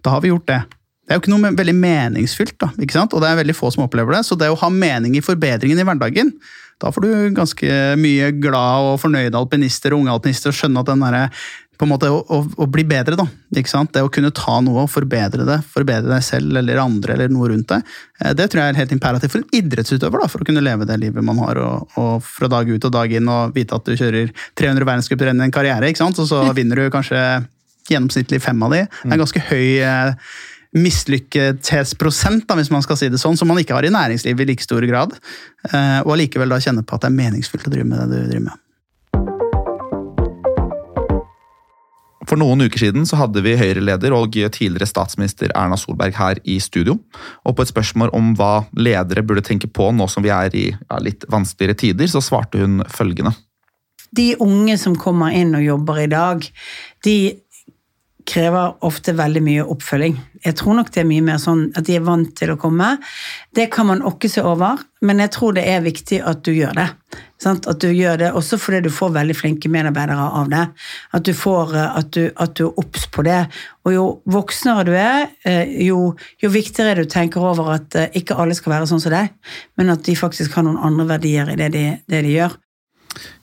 da 0.00 0.14
har 0.16 0.24
vi 0.24 0.32
gjort 0.32 0.48
det. 0.48 0.62
Det 1.04 1.12
er 1.12 1.18
jo 1.18 1.24
ikke 1.24 1.32
noe 1.32 1.52
veldig 1.58 1.74
meningsfylt, 1.76 2.56
da, 2.62 2.70
ikke 2.78 2.94
sant? 2.94 3.14
og 3.16 3.22
det 3.24 3.30
er 3.32 3.40
veldig 3.40 3.56
få 3.58 3.72
som 3.74 3.82
opplever 3.82 4.14
det. 4.14 4.22
Så 4.28 4.38
det 4.38 4.48
å 4.48 4.58
ha 4.60 4.68
mening 4.70 5.16
i 5.18 5.24
forbedringen 5.24 5.80
i 5.82 5.86
hverdagen, 5.86 6.30
da 6.80 6.92
får 6.94 7.04
du 7.04 7.10
ganske 7.36 7.80
mye 8.00 8.30
glad 8.40 8.92
og 8.92 9.00
fornøyde 9.02 9.36
alpinister 9.36 9.92
og 9.92 10.04
unge 10.04 10.14
alpinister 10.14 10.54
og 10.54 10.56
skjønne 10.56 10.84
at 10.84 10.92
den 10.92 11.02
der 11.04 11.18
på 11.80 11.86
en 11.86 11.92
måte 11.94 12.10
å, 12.12 12.18
å, 12.20 12.38
å, 12.60 12.66
bli 12.68 12.84
bedre, 12.84 13.16
da. 13.16 13.24
ikke 13.56 13.72
sant? 13.72 13.94
Det 13.94 14.02
å 14.04 14.10
kunne 14.12 14.32
ta 14.36 14.58
noe 14.64 14.84
og 14.84 14.90
forbedre 14.92 15.46
det, 15.48 15.60
forbedre 15.72 16.12
deg 16.12 16.24
selv 16.26 16.60
eller 16.60 16.82
andre 16.82 17.16
eller 17.16 17.32
noe 17.32 17.48
rundt 17.54 17.70
deg, 17.72 17.86
eh, 18.20 18.34
det 18.36 18.50
tror 18.52 18.62
jeg 18.62 18.74
er 18.74 18.80
helt 18.82 18.92
imperativt 18.96 19.32
for 19.32 19.40
en 19.40 19.56
idrettsutøver 19.56 20.20
da, 20.20 20.28
for 20.28 20.44
å 20.44 20.48
kunne 20.48 20.64
leve 20.64 20.88
det 20.88 20.98
livet 21.00 21.24
man 21.24 21.40
har, 21.40 21.62
og, 21.64 21.96
og 22.00 22.26
fra 22.26 22.50
dag 22.52 22.68
ut 22.68 22.84
og 22.90 22.94
dag 22.98 23.16
inn 23.16 23.32
og 23.32 23.56
vite 23.56 23.78
at 23.78 23.88
du 23.88 23.96
kjører 23.96 24.34
300 24.60 24.90
verdenscuprenn 24.92 25.40
i 25.40 25.48
en 25.48 25.56
karriere, 25.56 25.88
ikke 25.88 26.04
sant? 26.04 26.20
og 26.20 26.28
så 26.28 26.44
vinner 26.58 26.84
du 26.84 26.92
kanskje 26.92 27.24
gjennomsnittlig 27.90 28.42
fem 28.44 28.60
av 28.62 28.76
de. 28.76 28.84
Det 28.84 29.08
er 29.08 29.16
en 29.16 29.24
ganske 29.24 29.46
høy 29.48 29.66
eh, 29.80 30.32
mislykkethetsprosent, 30.76 32.50
hvis 32.60 32.70
man 32.70 32.84
skal 32.84 32.98
si 33.00 33.08
det 33.10 33.18
sånn, 33.18 33.38
som 33.40 33.48
man 33.50 33.58
ikke 33.62 33.74
har 33.74 33.88
i 33.88 33.94
næringslivet 33.94 34.44
i 34.44 34.52
like 34.52 34.66
stor 34.68 34.84
grad. 34.86 35.16
Eh, 35.72 36.00
og 36.04 36.12
allikevel 36.14 36.52
da 36.52 36.60
kjenne 36.62 36.84
på 36.84 36.98
at 36.98 37.06
det 37.06 37.10
er 37.10 37.22
meningsfullt 37.24 37.66
å 37.66 37.72
drive 37.72 37.88
med 37.88 38.04
det 38.04 38.20
du 38.20 38.34
driver 38.34 38.50
med. 38.52 38.66
For 42.30 42.38
noen 42.38 42.62
uker 42.62 42.78
siden 42.78 43.08
så 43.10 43.18
hadde 43.18 43.42
vi 43.42 43.56
Høyre-leder 43.58 44.14
og 44.14 44.36
tidligere 44.54 44.86
statsminister 44.86 45.50
Erna 45.50 45.74
Solberg 45.80 46.14
her 46.14 46.38
i 46.46 46.60
studio. 46.62 46.94
Og 47.42 47.56
på 47.58 47.64
et 47.64 47.72
spørsmål 47.72 48.12
om 48.14 48.36
hva 48.38 48.68
ledere 48.78 49.24
burde 49.26 49.42
tenke 49.42 49.66
på 49.66 49.88
nå 49.90 50.06
som 50.06 50.22
vi 50.22 50.30
er 50.30 50.54
i 50.54 50.68
ja, 50.70 51.00
litt 51.02 51.26
vanskeligere 51.26 51.80
tider, 51.82 52.06
så 52.06 52.22
svarte 52.22 52.62
hun 52.62 52.84
følgende. 52.86 53.34
De 54.14 54.36
unge 54.42 54.78
som 54.78 54.94
kommer 54.98 55.34
inn 55.34 55.56
og 55.58 55.66
jobber 55.66 56.04
i 56.04 56.10
dag, 56.10 56.46
de 57.02 57.16
krever 58.30 58.76
ofte 58.86 59.16
veldig 59.18 59.42
mye 59.42 59.66
oppfølging. 59.72 60.14
Jeg 60.44 60.54
tror 60.60 60.78
nok 60.78 60.92
det 60.94 61.02
er 61.02 61.10
mye 61.10 61.24
mer 61.26 61.40
sånn 61.42 61.66
at 61.74 61.88
de 61.88 61.96
er 61.98 62.06
vant 62.06 62.30
til 62.38 62.52
å 62.54 62.58
komme. 62.60 62.92
Det 63.56 63.66
kan 63.74 63.90
man 63.90 64.06
okke 64.06 64.30
seg 64.30 64.46
over, 64.46 64.78
men 65.02 65.22
jeg 65.24 65.34
tror 65.34 65.58
det 65.58 65.66
er 65.66 65.82
viktig 65.82 66.22
at 66.22 66.44
du 66.46 66.52
gjør 66.54 66.78
det. 66.78 66.88
Sant? 67.40 67.64
At 67.70 67.80
du 67.80 67.88
gjør 67.88 68.18
det 68.20 68.30
også 68.36 68.58
fordi 68.60 68.82
du 68.84 68.90
får 68.92 69.14
veldig 69.14 69.36
flinke 69.36 69.70
medarbeidere 69.72 70.26
av 70.40 70.50
det. 70.52 70.64
At 71.16 71.24
du 71.24 71.32
får, 71.36 71.74
eh, 71.76 71.98
at 72.02 72.10
du, 72.16 72.22
at 72.36 72.54
du 72.58 72.66
er 72.66 72.80
obs 72.82 73.06
på 73.08 73.24
det. 73.26 73.40
Og 73.88 73.94
jo 73.94 74.06
voksnere 74.28 74.84
du 74.88 74.92
er, 74.92 75.30
eh, 75.48 75.72
jo, 75.86 76.12
jo 76.42 76.52
viktigere 76.52 76.92
er 76.92 77.00
det 77.00 77.08
du 77.08 77.14
tenker 77.14 77.44
over 77.44 77.72
at 77.78 77.96
eh, 77.96 78.10
ikke 78.20 78.36
alle 78.36 78.56
skal 78.58 78.76
være 78.76 78.90
sånn 78.90 79.00
som 79.00 79.14
deg, 79.14 79.32
men 79.80 79.92
at 79.92 80.04
de 80.04 80.16
faktisk 80.18 80.58
har 80.58 80.66
noen 80.66 80.80
andre 80.90 81.08
verdier 81.16 81.48
i 81.52 81.56
det 81.56 81.72
de, 81.76 81.84
det 82.10 82.24
de 82.26 82.36
gjør. 82.36 82.58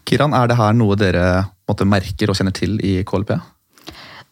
Kiran, 0.08 0.36
er 0.38 0.48
det 0.48 0.60
her 0.62 0.78
noe 0.78 0.96
dere 0.96 1.28
måtte, 1.68 1.88
merker 1.90 2.30
og 2.32 2.38
kjenner 2.38 2.56
til 2.56 2.78
i 2.86 3.00
KLP? 3.08 3.34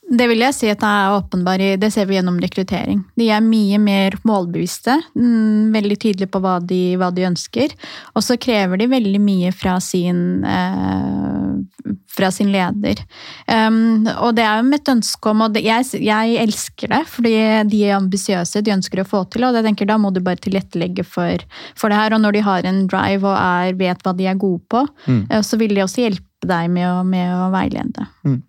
Det 0.05 0.27
vil 0.29 0.43
jeg 0.43 0.53
si 0.53 0.67
at 0.69 0.81
det 0.83 0.89
er 0.89 1.15
åpenbar 1.15 1.61
Det 1.81 1.87
ser 1.93 2.05
vi 2.05 2.17
gjennom 2.19 2.37
rekruttering. 2.41 3.01
De 3.17 3.29
er 3.33 3.41
mye 3.41 3.79
mer 3.81 4.13
målbevisste. 4.27 4.99
Mm, 5.17 5.73
veldig 5.73 5.97
tydelige 5.97 6.29
på 6.29 6.41
hva 6.43 6.59
de, 6.61 6.81
hva 7.01 7.09
de 7.13 7.25
ønsker. 7.25 7.73
Og 8.13 8.25
så 8.25 8.37
krever 8.41 8.77
de 8.81 8.89
veldig 8.91 9.21
mye 9.23 9.49
fra 9.55 9.79
sin, 9.81 10.45
eh, 10.45 11.95
fra 12.13 12.29
sin 12.31 12.53
leder. 12.53 13.01
Um, 13.49 14.05
og 14.19 14.37
det 14.37 14.45
er 14.45 14.61
jo 14.61 14.69
med 14.69 14.79
et 14.79 14.93
ønske 14.93 15.33
om 15.33 15.41
Og 15.47 15.57
det, 15.57 15.65
jeg, 15.65 15.89
jeg, 16.05 16.37
elsker 16.45 16.93
det, 16.93 17.01
fordi 17.09 17.35
de 17.73 17.83
er 17.87 17.97
ambisiøse, 17.97 18.61
de 18.61 18.77
ønsker 18.77 19.01
å 19.01 19.09
få 19.09 19.25
til. 19.33 19.49
Og 19.49 19.57
jeg 19.57 19.65
tenker 19.71 19.89
da 19.89 19.97
må 19.97 20.13
du 20.13 20.21
bare 20.21 20.41
tilrettelegge 20.41 21.03
for, 21.03 21.49
for, 21.73 21.89
det 21.89 21.97
her. 21.97 22.13
Og 22.13 22.21
når 22.21 22.37
de 22.37 22.45
har 22.45 22.69
en 22.69 22.85
drive 22.85 23.25
og 23.25 23.39
er, 23.41 23.73
vet 23.81 24.05
hva 24.05 24.13
de 24.13 24.29
er 24.29 24.37
gode 24.37 24.61
på, 24.69 24.85
mm. 25.09 25.23
Eh, 25.31 25.41
så 25.41 25.57
vil 25.57 25.73
de 25.73 25.81
også 25.81 26.05
hjelpe 26.05 26.45
deg 26.45 26.69
med 26.69 26.85
å, 26.85 26.99
med 27.07 27.31
å 27.33 27.49
veilede. 27.49 28.05
Mm. 28.21 28.43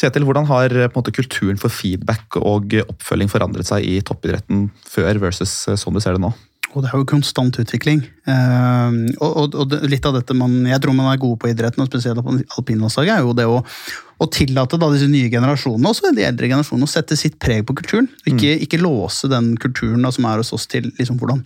Kjetil, 0.00 0.24
hvordan 0.24 0.48
har 0.48 0.72
eh, 0.72 0.88
måte, 0.94 1.12
kulturen 1.12 1.58
for 1.60 1.72
feedback 1.72 2.38
og 2.40 2.72
oppfølging 2.86 3.28
forandret 3.28 3.68
seg 3.68 3.84
i 3.84 3.98
toppidretten 4.04 4.70
før 4.88 5.20
versus 5.26 5.52
eh, 5.68 5.76
sånn 5.78 5.98
du 5.98 6.00
ser 6.02 6.16
det 6.16 6.24
nå? 6.24 6.32
Og 6.72 6.80
det 6.80 6.88
er 6.88 7.02
jo 7.02 7.08
konstant 7.10 7.58
utvikling. 7.60 7.98
Uh, 8.24 9.04
og, 9.18 9.32
og, 9.42 9.56
og, 9.60 9.74
litt 9.92 10.06
av 10.08 10.14
dette 10.16 10.32
man, 10.36 10.54
jeg 10.64 10.80
tror 10.80 10.96
man 10.96 11.10
er 11.10 11.20
gode 11.20 11.36
på 11.42 11.50
idretten, 11.50 11.84
og 11.84 11.90
spesielt 11.90 12.22
på 12.24 12.38
alpinlandslaget, 12.56 13.12
er 13.12 13.26
jo 13.26 13.34
det 13.36 13.44
å, 13.44 13.58
å 14.16 14.28
tillate 14.32 14.78
da, 14.80 14.88
disse 14.94 15.10
nye 15.12 15.28
generasjonene, 15.32 15.90
også 15.92 16.14
de 16.16 16.24
eldre 16.24 16.48
generasjonene, 16.48 16.88
å 16.88 16.94
sette 16.94 17.18
sitt 17.20 17.36
preg 17.42 17.66
på 17.68 17.76
kulturen. 17.76 18.08
Ikke, 18.24 18.54
mm. 18.56 18.64
ikke 18.64 18.80
låse 18.80 19.28
den 19.28 19.52
kulturen 19.60 20.00
da, 20.06 20.14
som 20.16 20.30
er 20.30 20.40
hos 20.40 20.54
oss, 20.56 20.64
til 20.72 20.88
liksom, 20.96 21.20
hvordan 21.20 21.44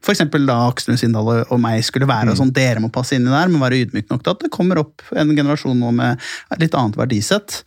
f.eks. 0.00 0.22
da 0.48 0.58
Aksel 0.66 0.98
Sindal 1.00 1.30
og 1.42 1.58
meg 1.60 1.82
skulle 1.86 2.08
være. 2.08 2.32
Mm. 2.32 2.38
sånn, 2.38 2.52
Dere 2.56 2.82
må 2.82 2.92
passe 2.92 3.16
inn 3.16 3.26
i 3.28 3.32
der, 3.32 3.50
men 3.50 3.62
være 3.62 3.82
ydmyk 3.84 4.08
nok 4.12 4.22
til 4.24 4.34
at 4.34 4.44
det 4.44 4.52
kommer 4.54 4.80
opp 4.82 5.04
en 5.12 5.34
generasjon 5.36 5.78
nå 5.78 5.92
med 5.96 6.30
litt 6.60 6.76
annet 6.78 6.98
verdisett. 7.00 7.60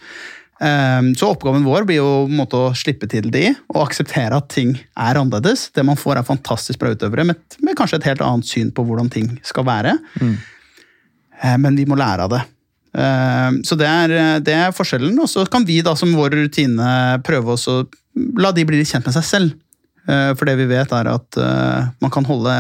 Ehm, 0.64 1.12
så 1.18 1.32
oppgaven 1.34 1.66
vår 1.66 1.88
blir 1.88 2.00
jo 2.00 2.26
måte, 2.32 2.60
å 2.60 2.74
slippe 2.78 3.10
til 3.12 3.30
de 3.34 3.50
og 3.74 3.84
akseptere 3.88 4.38
at 4.38 4.50
ting 4.54 4.76
er 4.78 5.20
annerledes. 5.20 5.68
Det 5.76 5.86
man 5.86 6.00
får, 6.00 6.20
er 6.20 6.28
fantastisk 6.28 6.82
bra 6.82 6.94
utøvere 6.94 7.26
med, 7.28 7.42
med 7.66 7.78
kanskje 7.80 8.00
et 8.02 8.10
helt 8.12 8.24
annet 8.26 8.50
syn 8.50 8.72
på 8.74 8.86
hvordan 8.88 9.12
ting 9.14 9.34
skal 9.46 9.68
være. 9.68 9.98
Mm. 10.22 10.36
Ehm, 11.42 11.66
men 11.66 11.80
vi 11.80 11.88
må 11.90 11.98
lære 12.00 12.28
av 12.28 12.36
det. 12.36 12.44
Ehm, 12.94 13.60
så 13.68 13.78
det 13.80 13.90
er, 13.90 14.16
det 14.46 14.56
er 14.56 14.76
forskjellen. 14.76 15.18
Og 15.20 15.30
så 15.32 15.46
kan 15.52 15.68
vi 15.68 15.82
da 15.86 15.98
som 16.00 16.14
vår 16.16 16.38
rutine 16.44 17.20
prøve 17.26 17.58
å 17.58 17.78
la 18.40 18.54
de 18.54 18.66
bli 18.68 18.80
litt 18.80 18.92
kjent 18.92 19.10
med 19.10 19.18
seg 19.18 19.28
selv. 19.28 19.60
For 20.04 20.50
det 20.50 20.58
vi 20.60 20.66
vet, 20.68 20.92
er 20.92 21.08
at 21.08 21.38
uh, 21.40 21.86
man 22.04 22.12
kan 22.12 22.26
holde 22.28 22.52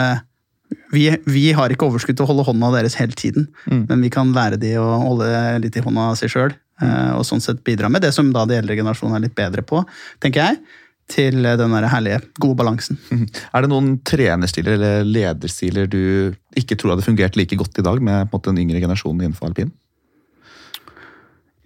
vi, 0.93 1.09
vi, 1.27 1.45
har 1.53 1.73
ikke 1.73 1.89
overskudd 1.89 2.15
til 2.17 2.25
å 2.25 2.29
holde 2.29 2.45
hånda 2.47 2.69
deres 2.77 2.95
hele 2.97 3.15
tiden, 3.17 3.49
mm. 3.67 3.83
men 3.89 4.05
vi 4.05 4.11
kan 4.13 4.31
lære 4.33 4.59
de 4.61 4.71
å 4.79 4.85
holde 5.03 5.27
litt 5.61 5.75
i 5.77 5.83
hånda 5.83 6.13
si 6.17 6.29
sjøl. 6.31 6.55
Mm. 6.81 7.19
og 7.19 7.21
sånn 7.27 7.41
sett 7.43 7.61
bidra 7.63 7.87
med 7.91 8.01
det 8.03 8.09
som 8.15 8.31
da 8.33 8.47
de 8.49 8.57
eldre 8.57 8.75
generasjonene 8.79 9.19
er 9.19 9.27
litt 9.27 9.35
bedre 9.37 9.63
på, 9.65 9.83
tenker 10.23 10.41
jeg. 10.41 10.79
Til 11.11 11.43
den 11.43 11.75
der 11.75 11.85
herlige, 11.91 12.21
gode 12.41 12.57
balansen. 12.61 12.97
Mm. 13.11 13.25
Er 13.27 13.63
det 13.63 13.69
noen 13.69 13.89
trenerstiler 14.07 14.77
eller 14.77 15.03
lederstiler 15.05 15.89
du 15.91 16.33
ikke 16.57 16.77
tror 16.79 16.95
hadde 16.95 17.05
fungert 17.05 17.37
like 17.37 17.57
godt 17.59 17.81
i 17.81 17.85
dag 17.85 17.99
med 18.01 18.31
den 18.47 18.61
yngre 18.63 18.79
generasjonen 18.81 19.27
innenfor 19.27 19.51
alpin? 19.51 19.73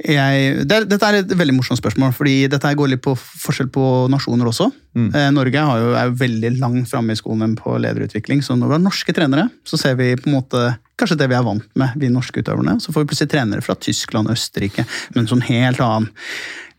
Jeg, 0.07 0.63
det, 0.69 0.79
dette 0.87 1.07
er 1.07 1.19
et 1.19 1.31
veldig 1.35 1.57
morsomt 1.57 1.79
spørsmål, 1.81 2.13
fordi 2.15 2.35
dette 2.51 2.73
går 2.79 2.93
litt 2.93 3.03
på 3.03 3.11
forskjell 3.17 3.67
på 3.73 3.83
nasjoner 4.11 4.47
også. 4.47 4.69
Mm. 4.95 5.07
Eh, 5.11 5.29
Norge 5.35 5.63
jo, 5.67 5.89
er 5.99 6.07
jo 6.07 6.19
veldig 6.21 6.51
langt 6.61 6.87
framme 6.91 7.11
i 7.11 7.19
skolen 7.19 7.57
på 7.59 7.75
lederutvikling, 7.83 8.43
så 8.45 8.55
når 8.55 8.71
vi 8.71 8.77
har 8.77 8.85
norske 8.85 9.15
trenere, 9.17 9.49
så 9.67 9.79
ser 9.79 9.97
vi 9.99 10.13
på 10.15 10.31
en 10.31 10.37
måte 10.39 10.63
kanskje 10.97 11.19
det 11.19 11.27
vi 11.29 11.37
er 11.37 11.45
vant 11.45 11.67
med, 11.77 11.97
vi 11.99 12.09
norske 12.09 12.41
utøverne. 12.41 12.77
Så 12.81 12.93
får 12.93 13.03
vi 13.03 13.11
plutselig 13.11 13.33
trenere 13.35 13.65
fra 13.65 13.75
Tyskland 13.75 14.31
og 14.31 14.37
Østerrike, 14.37 14.87
men 15.17 15.27
sånn 15.29 15.43
helt 15.49 15.83
annen 15.83 16.09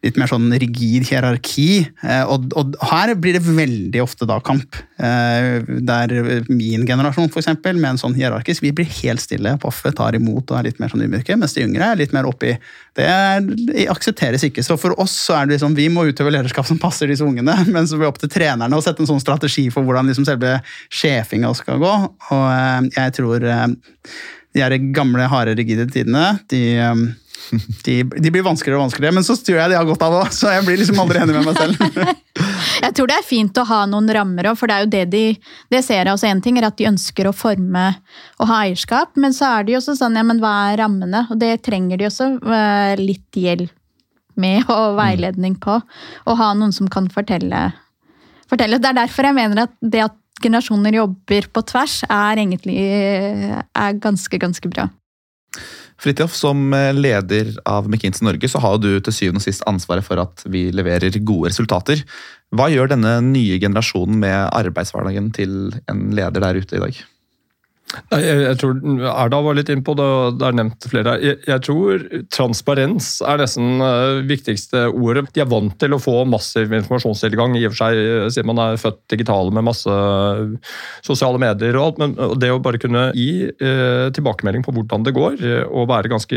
litt 0.04 0.18
mer 0.18 0.30
sånn 0.30 0.46
rigid 0.62 1.08
hierarki. 1.08 1.82
Eh, 2.06 2.22
og, 2.30 2.46
og, 2.58 2.76
her 2.90 3.12
blir 3.18 3.34
det 3.34 3.42
veldig 3.42 4.02
ofte 4.04 4.28
da 4.30 4.38
kamp. 4.44 4.78
Eh, 5.02 5.66
der 5.88 6.14
min 6.46 6.86
generasjon, 6.86 7.30
eksempel, 7.32 7.78
med 7.80 7.94
en 7.96 8.00
sånn 8.04 8.14
hierarkisk, 8.18 8.62
vi 8.62 8.72
blir 8.76 8.88
helt 9.00 9.24
stille. 9.24 9.56
Paffe 9.62 9.92
tar 9.96 10.18
imot 10.18 10.52
og 10.52 10.60
er 10.60 10.68
litt 10.68 10.78
mer 10.82 10.92
sånn 10.92 11.02
ydmyke, 11.08 11.38
mens 11.40 11.56
de 11.56 11.66
yngre 11.66 11.90
er 11.90 12.00
litt 12.02 12.14
mer 12.14 12.28
oppi 12.30 12.54
Det 12.98 13.08
aksepteres 13.90 14.46
ikke. 14.46 14.62
Så 14.66 14.78
for 14.80 14.94
oss 15.02 15.16
så 15.26 15.40
er 15.40 15.46
det 15.46 15.56
liksom, 15.56 15.76
vi 15.78 15.90
må 15.92 16.06
utøve 16.08 16.32
lederskap 16.34 16.66
som 16.68 16.80
passer 16.82 17.10
disse 17.10 17.26
ungene, 17.26 17.56
men 17.74 17.90
så 17.90 17.98
blir 17.98 18.06
det 18.06 18.14
opp 18.14 18.22
til 18.22 18.34
trenerne 18.38 18.78
å 18.78 18.84
sette 18.84 19.02
en 19.02 19.10
sånn 19.10 19.22
strategi 19.22 19.68
for 19.74 19.86
hvordan 19.86 20.10
liksom 20.10 20.26
selve 20.28 20.60
sjefinga 20.94 21.50
skal 21.58 21.82
gå. 21.82 21.94
Og 22.30 22.50
eh, 22.54 22.90
jeg 22.94 23.18
tror 23.18 23.50
de 24.58 24.78
gamle, 24.94 25.26
harde, 25.30 25.58
rigide 25.58 25.90
tidene 25.90 26.38
de 26.50 26.62
De, 27.84 28.02
de 28.04 28.30
blir 28.30 28.44
vanskeligere 28.44 28.78
og 28.78 28.88
vanskeligere, 28.88 29.14
men 29.16 29.24
så 29.24 29.36
tror 29.40 29.56
jeg 29.60 29.72
de 29.72 29.76
har 29.78 29.86
godt 29.88 30.02
av 30.04 30.16
òg. 30.18 30.32
Så 30.34 30.50
jeg 30.52 30.64
blir 30.66 30.80
liksom 30.80 30.98
aldri 31.00 31.22
enig 31.22 31.36
med 31.36 31.46
meg 31.48 31.56
selv. 31.56 32.16
Jeg 32.84 32.94
tror 32.94 33.08
det 33.10 33.16
er 33.18 33.26
fint 33.26 33.58
å 33.58 33.64
ha 33.66 33.78
noen 33.90 34.06
rammer 34.14 34.46
òg, 34.50 34.58
for 34.58 34.70
det 34.70 34.74
er 34.76 34.84
jo 34.84 34.90
det 34.92 35.00
de 35.10 35.22
Det 35.72 35.80
ser 35.82 36.04
jeg 36.04 36.12
også 36.12 36.28
en 36.28 36.42
ting, 36.44 36.58
er 36.60 36.68
at 36.68 36.76
de 36.78 36.86
ønsker 36.86 37.26
å 37.26 37.32
forme 37.34 37.86
og 38.38 38.50
ha 38.50 38.60
eierskap, 38.66 39.16
men 39.18 39.34
så 39.34 39.48
er 39.48 39.66
det 39.66 39.74
jo 39.74 39.80
også 39.80 39.96
sånn, 39.98 40.18
ja, 40.18 40.22
men 40.26 40.38
hva 40.42 40.52
er 40.68 40.78
rammene? 40.84 41.24
Og 41.32 41.40
det 41.40 41.50
trenger 41.66 41.98
de 41.98 42.06
også 42.06 42.28
eh, 42.38 43.00
litt 43.00 43.38
hjelp 43.38 43.74
med 44.38 44.70
og 44.70 44.96
veiledning 44.98 45.58
på. 45.58 45.80
Og 46.28 46.38
ha 46.38 46.52
noen 46.54 46.74
som 46.74 46.88
kan 46.92 47.08
fortelle, 47.12 47.64
fortelle. 48.50 48.78
Det 48.78 48.92
er 48.92 49.00
derfor 49.00 49.28
jeg 49.28 49.38
mener 49.40 49.64
at 49.66 49.74
det 49.82 50.04
at 50.06 50.16
generasjoner 50.42 51.00
jobber 51.00 51.50
på 51.50 51.64
tvers, 51.66 52.00
er 52.06 52.38
egentlig 52.38 52.78
er 52.78 53.98
ganske, 53.98 54.38
ganske 54.38 54.70
bra. 54.70 54.86
Fridtjof, 55.98 56.34
som 56.38 56.72
eh, 56.76 56.92
leder 56.94 57.52
av 57.66 57.88
McKinsey 57.90 58.26
Norge, 58.26 58.50
så 58.50 58.62
har 58.62 58.78
du 58.78 58.90
til 59.02 59.14
syvende 59.14 59.42
og 59.42 59.46
sist 59.48 59.64
ansvaret 59.66 60.06
for 60.06 60.22
at 60.22 60.44
vi 60.46 60.68
leverer 60.70 61.18
gode 61.26 61.50
resultater. 61.50 62.04
Hva 62.54 62.68
gjør 62.70 62.92
denne 62.94 63.18
nye 63.26 63.58
generasjonen 63.60 64.20
med 64.22 64.38
arbeidshverdagen 64.54 65.32
til 65.34 65.56
en 65.90 66.10
leder 66.14 66.44
der 66.44 66.60
ute 66.62 66.78
i 66.78 66.84
dag? 66.86 67.00
Jeg, 67.88 68.24
jeg, 68.42 68.56
tror 68.60 68.80
Erda 69.08 69.38
var 69.44 69.56
litt 69.56 69.70
innpå 69.72 69.94
det, 69.96 70.06
det 70.40 70.46
er 70.48 70.56
nevnt 70.58 70.86
flere. 70.90 71.14
Jeg, 71.22 71.38
jeg 71.48 71.64
tror 71.64 72.04
transparens 72.34 73.10
er 73.24 73.40
nesten 73.40 73.80
det 73.80 73.88
uh, 73.88 74.20
viktigste 74.28 74.84
ordet. 74.90 75.24
De 75.34 75.42
er 75.42 75.48
vant 75.48 75.72
til 75.80 75.96
å 75.96 76.00
få 76.02 76.16
massiv 76.28 76.72
informasjonstilgang, 76.76 77.56
i 77.56 77.64
og 77.66 77.72
for 77.72 77.80
seg 77.86 78.00
uh, 78.00 78.26
siden 78.32 78.50
man 78.50 78.60
er 78.64 78.80
født 78.80 79.00
digitale 79.12 79.54
med 79.54 79.66
masse 79.70 79.88
uh, 79.88 80.52
sosiale 81.06 81.40
medier 81.40 81.78
og 81.78 81.86
alt, 81.86 82.02
men 82.02 82.16
det 82.40 82.52
å 82.52 82.60
bare 82.64 82.80
kunne 82.82 83.08
gi 83.16 83.48
uh, 83.48 84.08
tilbakemelding 84.16 84.66
på 84.66 84.74
hvordan 84.76 85.08
det 85.08 85.16
går, 85.16 85.40
og 85.68 85.88
være 85.88 86.10
ganske 86.10 86.36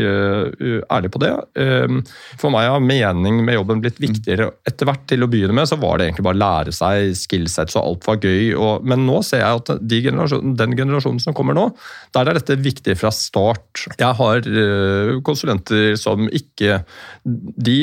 ærlig 0.92 1.10
på 1.12 1.20
det 1.22 1.30
um, 1.58 1.98
For 2.40 2.52
meg 2.52 2.68
har 2.70 2.82
mening 2.82 3.40
med 3.44 3.56
jobben 3.56 3.82
blitt 3.82 3.98
viktigere. 4.02 4.48
Etter 4.68 4.88
hvert 4.88 5.04
til 5.10 5.24
å 5.24 5.28
begynne 5.30 5.54
med 5.56 5.68
så 5.68 5.78
var 5.80 5.98
det 5.98 6.08
egentlig 6.08 6.26
bare 6.26 6.38
å 6.38 6.42
lære 6.42 6.74
seg 6.76 7.12
skillsets 7.18 7.76
og 7.78 7.82
alt 7.84 8.08
var 8.08 8.20
gøy, 8.22 8.52
og, 8.56 8.86
men 8.88 9.04
nå 9.08 9.20
ser 9.26 9.42
jeg 9.42 9.62
at 9.62 9.72
de 9.80 10.00
generasjon, 10.06 10.54
den 10.58 10.76
generasjonen 10.78 11.20
som 11.22 11.36
kommer 11.36 11.41
kommer 11.42 11.58
nå, 11.58 11.66
der 12.14 12.30
er 12.30 12.38
dette 12.38 12.56
viktig 12.62 12.96
fra 13.00 13.10
start. 13.14 13.84
Jeg 13.98 14.18
har 14.18 14.46
uh, 14.46 15.18
konsulenter 15.26 15.96
som 16.00 16.28
ikke 16.30 16.82
De 17.22 17.78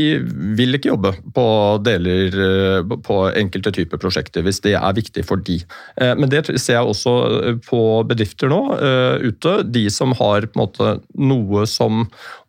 vil 0.57 0.77
ikke 0.77 0.91
jobbe 0.91 1.13
på 1.35 1.45
deler 1.85 2.39
uh, 2.39 2.97
på 3.05 3.19
enkelte 3.29 3.73
typer 3.75 4.01
prosjekter 4.01 4.45
hvis 4.45 4.61
det 4.65 4.75
er 4.79 4.97
viktig 4.97 5.25
for 5.27 5.41
de. 5.43 5.59
Uh, 5.99 6.15
men 6.19 6.29
det 6.31 6.45
ser 6.55 6.79
jeg 6.79 6.89
også 6.89 7.15
på 7.67 7.81
bedrifter 8.09 8.51
nå 8.51 8.61
ute. 9.23 9.55
De 9.67 9.85
som 9.93 10.13
har 10.17 10.47
måte 10.57 10.97
noe 11.19 11.65
som 11.69 12.05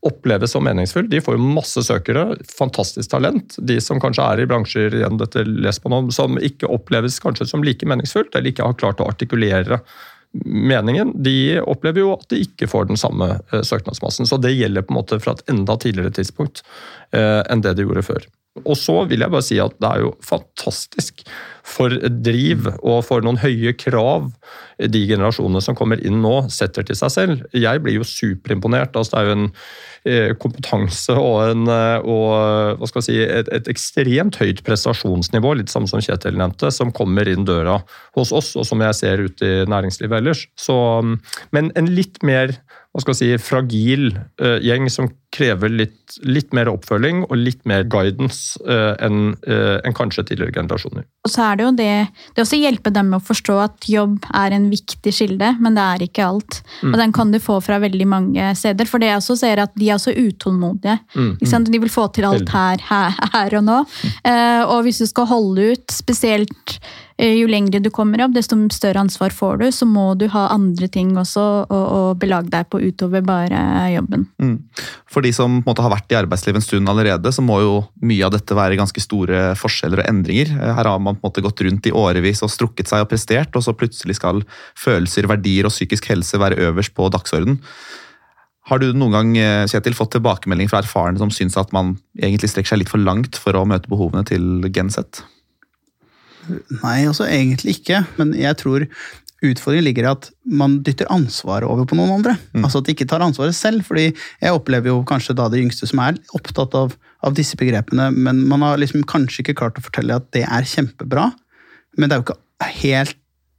oppleves 0.06 0.54
som 0.54 0.64
meningsfullt. 0.64 1.10
De 1.12 1.20
får 1.20 1.36
jo 1.36 1.48
masse 1.56 1.82
søkere, 1.84 2.38
fantastisk 2.56 3.10
talent. 3.12 3.56
De 3.58 3.76
som 3.84 4.00
kanskje 4.00 4.24
er 4.24 4.42
i 4.42 4.48
bransjer 4.48 4.96
igjen 4.96 5.20
dette 5.20 5.44
les 5.44 5.80
på 5.80 5.92
nå, 5.92 6.06
som 6.14 6.38
ikke 6.40 6.70
oppleves 6.72 7.20
kanskje 7.22 7.48
som 7.50 7.64
like 7.66 7.88
meningsfullt, 7.88 8.32
eller 8.34 8.52
ikke 8.52 8.68
har 8.68 8.78
klart 8.80 9.02
å 9.02 9.10
artikulere 9.10 9.82
meningen, 10.32 11.12
de 11.22 11.60
opplever 11.60 12.04
jo 12.04 12.12
at 12.14 12.28
de 12.30 12.42
ikke 12.44 12.68
får 12.70 12.90
den 12.90 13.00
samme 13.00 13.32
eh, 13.50 13.62
søknadsmassen. 13.66 14.28
Så 14.28 14.38
det 14.42 14.54
gjelder 14.54 14.86
på 14.86 14.94
en 14.94 15.00
måte 15.00 15.18
fra 15.22 15.34
et 15.36 15.42
enda 15.50 15.76
tidligere 15.80 16.14
tidspunkt 16.20 16.62
eh, 17.16 17.40
enn 17.50 17.64
det 17.64 17.74
de 17.78 17.86
gjorde 17.86 18.06
før. 18.06 18.28
Og 18.64 18.76
så 18.78 19.02
vil 19.10 19.24
jeg 19.24 19.32
bare 19.32 19.46
si 19.46 19.60
at 19.62 19.76
det 19.80 19.88
er 19.90 20.04
jo 20.04 20.12
fantastisk 20.24 21.24
for 21.70 21.92
driv 22.24 22.66
og 22.80 23.02
for 23.06 23.22
noen 23.24 23.38
høye 23.40 23.72
krav 23.78 24.30
de 24.80 25.02
generasjonene 25.10 25.60
som 25.62 25.76
kommer 25.76 26.00
inn 26.06 26.20
nå, 26.24 26.34
setter 26.52 26.86
til 26.86 26.96
seg 26.98 27.12
selv. 27.12 27.44
Jeg 27.52 27.82
blir 27.84 27.98
jo 27.98 28.06
superimponert. 28.06 28.96
Altså, 28.96 29.12
det 29.12 29.20
er 29.20 29.28
jo 29.28 29.36
en 29.36 29.46
eh, 30.08 30.32
kompetanse 30.40 31.16
og, 31.20 31.36
en, 31.50 31.68
eh, 31.70 32.08
og 32.08 32.86
skal 32.90 33.04
si, 33.04 33.18
et, 33.20 33.50
et, 33.52 33.68
ekstremt 33.70 34.40
høyt 34.40 34.64
prestasjonsnivå, 34.66 35.54
litt 35.60 35.72
samme 35.72 35.90
som 35.90 36.02
Kjetil 36.04 36.40
nevnte, 36.40 36.72
som 36.74 36.94
kommer 36.96 37.28
inn 37.28 37.46
døra 37.48 37.80
hos 38.18 38.32
oss, 38.32 38.54
og 38.56 38.66
som 38.68 38.82
jeg 38.86 38.98
ser 39.02 39.24
ute 39.28 39.52
i 39.52 39.62
næringslivet 39.70 40.22
ellers. 40.22 40.46
Så, 40.58 40.76
men 41.54 41.72
en 41.76 41.92
litt 41.92 42.22
mer 42.26 42.56
hva 42.90 43.04
skal 43.04 43.14
jeg 43.14 43.38
si, 43.38 43.44
fragil 43.46 44.08
gjeng 44.64 44.88
som 44.90 45.06
krever 45.30 45.70
litt, 45.70 46.16
litt, 46.26 46.50
mer 46.56 46.68
oppfølging 46.72 47.22
og 47.28 47.36
litt 47.38 47.60
mer 47.68 47.84
guidance 47.90 48.58
uh, 48.66 48.96
enn 49.02 49.36
uh, 49.46 49.78
en 49.86 49.94
kanskje 49.94 50.24
tidligere 50.30 50.56
generasjoner. 50.56 51.06
Og 51.26 51.30
så 51.30 51.44
er 51.46 51.60
Det 51.60 51.66
jo 51.66 51.72
det, 51.78 51.90
det 52.34 52.42
også 52.42 52.58
hjelper 52.58 52.94
dem 52.96 53.12
med 53.12 53.20
å 53.20 53.26
forstå 53.28 53.58
at 53.62 53.88
jobb 53.90 54.26
er 54.34 54.56
en 54.56 54.66
viktig 54.72 55.12
kilde, 55.14 55.52
men 55.62 55.78
det 55.78 55.84
er 55.84 56.06
ikke 56.06 56.26
alt. 56.26 56.60
Mm. 56.80 56.92
Og 56.92 56.98
Den 57.02 57.14
kan 57.14 57.34
du 57.34 57.38
få 57.42 57.60
fra 57.62 57.78
veldig 57.82 58.08
mange 58.10 58.54
steder. 58.58 58.90
For 58.90 59.02
det 59.02 59.12
jeg 59.12 59.20
også 59.20 59.38
ser 59.38 59.62
at 59.62 59.76
de 59.78 59.92
er 59.92 60.00
så 60.02 60.14
utålmodige. 60.16 60.98
Mm. 61.14 61.36
De 61.70 61.82
vil 61.84 61.92
få 61.92 62.08
til 62.14 62.26
alt 62.26 62.50
her, 62.50 62.82
her, 62.90 63.14
her 63.34 63.58
og 63.60 63.64
nå. 63.66 63.78
Mm. 64.24 64.66
og 64.70 64.82
hvis 64.84 64.98
du 65.02 65.06
skal 65.06 65.28
holde 65.30 65.70
ut, 65.72 65.92
spesielt 65.94 66.80
Eh, 67.20 67.36
jo 67.36 67.48
lengre 67.50 67.82
du 67.84 67.90
kommer 67.92 68.22
opp, 68.24 68.32
desto 68.32 68.56
større 68.72 69.02
ansvar 69.04 69.34
får 69.34 69.60
du. 69.60 69.66
Så 69.74 69.88
må 69.88 70.12
du 70.18 70.26
ha 70.32 70.46
andre 70.54 70.88
ting 70.92 71.12
også 71.20 71.44
å, 71.68 71.80
å 71.80 72.00
belage 72.18 72.52
deg 72.52 72.70
på 72.72 72.80
utover 72.80 73.24
bare 73.26 73.60
jobben. 73.92 74.26
Mm. 74.40 74.56
For 75.20 75.28
de 75.28 75.35
som 75.37 75.59
måte, 75.66 75.83
har 75.85 75.92
vært 75.92 76.14
i 76.14 76.16
arbeidslivet 76.16 76.62
en 76.62 76.64
stund 76.64 76.88
allerede, 76.88 77.28
så 77.28 77.42
må 77.44 77.59
jo 77.61 77.72
mye 78.09 78.24
av 78.24 78.33
dette 78.33 78.56
være 78.56 78.78
ganske 78.80 79.02
store 79.04 79.50
forskjeller 79.61 80.00
og 80.00 80.09
endringer. 80.09 80.48
Eh, 80.56 80.70
her 80.78 80.88
har 80.88 81.02
man 81.02 81.18
på 81.18 81.20
en 81.20 81.28
måte 81.28 81.42
gått 81.44 81.61
rundt 81.66 81.88
i 81.90 81.92
årevis 81.92 82.40
og 82.46 82.48
strukket 82.48 82.88
seg 82.88 83.04
og 83.04 83.11
prestert, 83.11 83.52
og 83.52 83.66
så 83.66 83.74
plutselig 83.76 84.16
skal 84.16 84.40
følelser, 84.80 85.28
verdier 85.28 85.68
og 85.68 85.74
psykisk 85.74 86.09
helse 86.09 86.40
være 86.40 86.56
øverst 86.70 86.96
på 86.96 87.11
dagsorden. 87.12 87.61
Har 88.72 88.80
du 88.80 88.94
noen 88.96 89.12
gang 89.18 89.37
eh, 89.42 89.66
Kjetil, 89.68 89.98
fått 89.98 90.14
tilbakemelding 90.16 90.72
fra 90.72 90.80
erfarne 90.80 91.20
som 91.20 91.33
syns 91.35 91.61
at 91.61 91.76
man 91.76 91.98
egentlig 92.16 92.54
strekker 92.54 92.72
seg 92.72 92.80
litt 92.80 92.94
for 92.94 93.04
langt 93.04 93.37
for 93.37 93.61
å 93.61 93.66
møte 93.68 93.92
behovene 93.92 94.24
til 94.24 94.70
Genset? 94.72 95.20
Nei, 96.80 97.02
altså 97.04 97.28
egentlig 97.28 97.76
ikke. 97.76 98.06
Men 98.16 98.33
jeg 98.40 98.56
tror 98.56 98.88
utfordringen 99.44 99.87
ligger 99.87 100.07
i 100.07 100.11
at 100.11 100.29
man 100.44 100.79
dytter 100.85 101.09
ansvaret 101.12 101.68
over 101.68 101.87
på 101.88 101.96
noen 101.98 102.18
andre. 102.18 102.37
Mm. 102.53 102.64
Altså 102.64 102.81
At 102.81 102.88
de 102.88 102.94
ikke 102.94 103.09
tar 103.09 103.24
ansvaret 103.24 103.57
selv. 103.57 103.85
fordi 103.87 104.11
jeg 104.11 104.57
opplever 104.57 104.92
jo 104.92 105.05
kanskje 105.09 105.37
da 105.37 105.48
de 105.48 105.62
yngste 105.62 105.88
som 105.88 106.03
er 106.05 106.18
opptatt 106.37 106.74
av, 106.76 106.96
av 107.24 107.37
disse 107.37 107.57
begrepene, 107.61 108.11
men 108.12 108.44
man 108.48 108.64
har 108.66 108.81
liksom 108.81 109.07
kanskje 109.09 109.44
ikke 109.44 109.59
klart 109.62 109.81
å 109.81 109.87
fortelle 109.87 110.18
at 110.20 110.29
det 110.37 110.44
er 110.44 110.68
kjempebra. 110.68 111.31
Men 111.96 112.09
det 112.09 112.16
er 112.16 112.20
jo 112.20 112.29
ikke 112.29 112.70
helt 112.83 113.16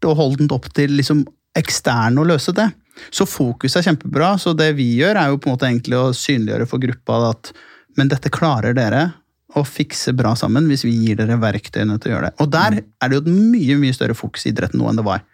og 0.08 0.17
holdent 0.17 0.54
opp 0.56 0.70
til 0.74 0.94
liksom 0.98 1.26
eksterne 1.58 2.22
å 2.22 2.28
løse 2.30 2.54
det. 2.58 2.70
Så 3.13 3.26
fokus 3.30 3.76
er 3.76 3.86
kjempebra. 3.86 4.36
Så 4.41 4.54
det 4.58 4.72
vi 4.78 4.88
gjør, 5.00 5.17
er 5.17 5.32
jo 5.32 5.41
på 5.41 5.50
en 5.50 5.56
måte 5.56 5.70
egentlig 5.70 5.98
å 5.98 6.13
synliggjøre 6.15 6.70
for 6.70 6.82
gruppa 6.84 7.20
at 7.32 7.52
men 8.00 8.08
dette 8.12 8.32
klarer 8.32 8.76
dere, 8.78 9.10
å 9.52 9.65
fikse 9.67 10.13
bra 10.15 10.32
sammen 10.39 10.70
hvis 10.70 10.86
vi 10.88 10.94
gir 10.96 11.17
dere 11.20 11.36
verktøyene 11.41 11.98
til 12.00 12.12
å 12.12 12.13
gjøre 12.13 12.30
det. 12.30 12.36
Og 12.39 12.52
der 12.54 12.78
mm. 12.78 12.86
er 13.04 13.10
det 13.10 13.17
jo 13.17 13.24
et 13.26 13.32
mye 13.52 13.78
mye 13.82 13.96
større 13.98 14.15
fokus 14.15 14.46
i 14.46 14.54
idretten 14.54 14.80
nå 14.80 14.88
enn 14.88 15.02
det 15.02 15.04
var. 15.04 15.26